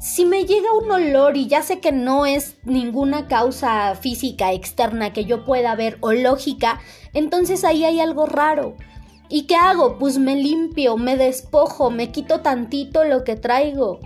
Si 0.00 0.24
me 0.24 0.44
llega 0.44 0.72
un 0.72 0.90
olor 0.90 1.36
y 1.36 1.46
ya 1.46 1.62
sé 1.62 1.80
que 1.80 1.92
no 1.92 2.24
es 2.26 2.56
ninguna 2.64 3.28
causa 3.28 3.94
física 3.96 4.52
externa 4.52 5.12
que 5.12 5.24
yo 5.24 5.44
pueda 5.44 5.74
ver 5.74 5.98
o 6.00 6.12
lógica, 6.12 6.80
entonces 7.12 7.64
ahí 7.64 7.84
hay 7.84 8.00
algo 8.00 8.26
raro. 8.26 8.76
¿Y 9.28 9.42
qué 9.42 9.56
hago? 9.56 9.98
Pues 9.98 10.18
me 10.18 10.36
limpio, 10.36 10.96
me 10.96 11.16
despojo, 11.16 11.90
me 11.90 12.10
quito 12.10 12.40
tantito 12.40 13.04
lo 13.04 13.24
que 13.24 13.36
traigo. 13.36 14.00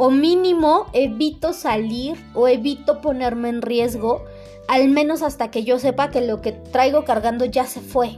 O 0.00 0.10
mínimo 0.10 0.86
evito 0.92 1.52
salir 1.52 2.24
o 2.32 2.46
evito 2.46 3.00
ponerme 3.00 3.48
en 3.48 3.62
riesgo, 3.62 4.24
al 4.68 4.88
menos 4.88 5.22
hasta 5.22 5.50
que 5.50 5.64
yo 5.64 5.80
sepa 5.80 6.08
que 6.08 6.20
lo 6.20 6.40
que 6.40 6.52
traigo 6.52 7.04
cargando 7.04 7.44
ya 7.44 7.66
se 7.66 7.80
fue. 7.80 8.16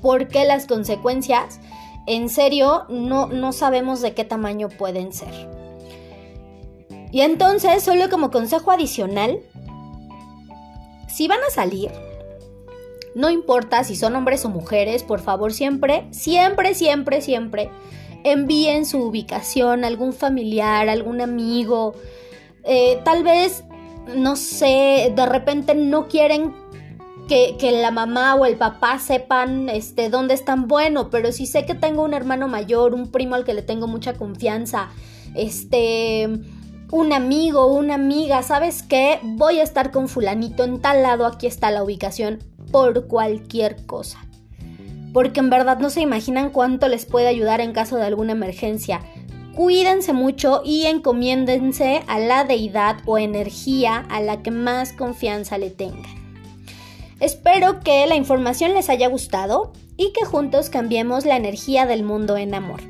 Porque 0.00 0.46
las 0.46 0.66
consecuencias, 0.66 1.60
en 2.06 2.30
serio, 2.30 2.86
no, 2.88 3.26
no 3.26 3.52
sabemos 3.52 4.00
de 4.00 4.14
qué 4.14 4.24
tamaño 4.24 4.70
pueden 4.70 5.12
ser. 5.12 5.34
Y 7.10 7.20
entonces, 7.20 7.82
solo 7.82 8.08
como 8.08 8.30
consejo 8.30 8.70
adicional, 8.70 9.38
si 11.08 11.28
van 11.28 11.40
a 11.46 11.50
salir, 11.50 11.92
no 13.14 13.28
importa 13.28 13.84
si 13.84 13.96
son 13.96 14.16
hombres 14.16 14.46
o 14.46 14.48
mujeres, 14.48 15.02
por 15.02 15.20
favor 15.20 15.52
siempre, 15.52 16.06
siempre, 16.10 16.74
siempre, 16.74 17.20
siempre 17.20 17.70
envíen 18.24 18.86
su 18.86 18.98
ubicación 18.98 19.84
a 19.84 19.86
algún 19.86 20.12
familiar, 20.12 20.88
algún 20.88 21.20
amigo. 21.20 21.94
Eh, 22.64 23.00
tal 23.04 23.24
vez, 23.24 23.64
no 24.16 24.36
sé, 24.36 25.12
de 25.14 25.26
repente 25.26 25.74
no 25.74 26.08
quieren 26.08 26.54
que, 27.28 27.56
que, 27.58 27.72
la 27.72 27.90
mamá 27.90 28.34
o 28.34 28.46
el 28.46 28.56
papá 28.56 28.98
sepan 28.98 29.68
este, 29.68 30.10
dónde 30.10 30.34
están. 30.34 30.68
Bueno, 30.68 31.10
pero 31.10 31.32
si 31.32 31.46
sé 31.46 31.64
que 31.64 31.74
tengo 31.74 32.02
un 32.02 32.14
hermano 32.14 32.48
mayor, 32.48 32.94
un 32.94 33.10
primo 33.10 33.34
al 33.34 33.44
que 33.44 33.54
le 33.54 33.62
tengo 33.62 33.86
mucha 33.86 34.14
confianza, 34.14 34.90
este 35.34 36.28
un 36.92 37.10
amigo, 37.14 37.66
una 37.68 37.94
amiga, 37.94 38.42
¿sabes 38.42 38.82
qué? 38.82 39.18
Voy 39.22 39.60
a 39.60 39.62
estar 39.62 39.90
con 39.90 40.08
fulanito 40.08 40.62
en 40.62 40.78
tal 40.80 41.02
lado, 41.02 41.24
aquí 41.24 41.46
está 41.46 41.70
la 41.70 41.82
ubicación, 41.82 42.40
por 42.70 43.06
cualquier 43.06 43.86
cosa. 43.86 44.18
Porque 45.12 45.40
en 45.40 45.50
verdad 45.50 45.78
no 45.78 45.90
se 45.90 46.00
imaginan 46.00 46.50
cuánto 46.50 46.88
les 46.88 47.06
puede 47.06 47.28
ayudar 47.28 47.60
en 47.60 47.72
caso 47.72 47.96
de 47.96 48.04
alguna 48.04 48.32
emergencia. 48.32 49.00
Cuídense 49.54 50.12
mucho 50.12 50.62
y 50.64 50.86
encomiéndense 50.86 52.02
a 52.06 52.18
la 52.18 52.44
deidad 52.44 52.96
o 53.04 53.18
energía 53.18 54.06
a 54.08 54.20
la 54.20 54.42
que 54.42 54.50
más 54.50 54.92
confianza 54.92 55.58
le 55.58 55.70
tengan. 55.70 56.22
Espero 57.20 57.80
que 57.80 58.06
la 58.06 58.16
información 58.16 58.74
les 58.74 58.88
haya 58.88 59.08
gustado 59.08 59.72
y 59.96 60.12
que 60.12 60.24
juntos 60.24 60.70
cambiemos 60.70 61.24
la 61.26 61.36
energía 61.36 61.86
del 61.86 62.02
mundo 62.02 62.36
en 62.36 62.54
amor. 62.54 62.80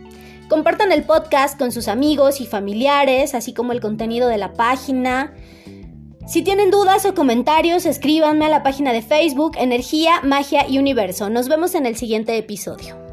Compartan 0.49 0.93
el 0.93 1.05
podcast 1.05 1.59
con 1.59 1.73
sus 1.73 1.89
amigos 1.89 2.41
y 2.41 2.47
familiares, 2.47 3.35
así 3.35 3.53
como 3.53 3.73
el 3.73 3.81
contenido 3.81 4.29
de 4.29 4.39
la 4.39 4.53
página. 4.53 5.35
Si 6.27 6.43
tienen 6.43 6.71
dudas 6.71 7.05
o 7.05 7.15
comentarios, 7.15 7.85
escríbanme 7.85 8.47
a 8.47 8.49
la 8.49 8.63
página 8.63 8.93
de 8.93 9.03
Facebook 9.03 9.53
Energía, 9.59 10.21
Magia 10.23 10.69
y 10.69 10.79
Universo. 10.79 11.29
Nos 11.31 11.49
vemos 11.49 11.75
en 11.75 11.85
el 11.85 11.97
siguiente 11.97 12.37
episodio. 12.37 13.12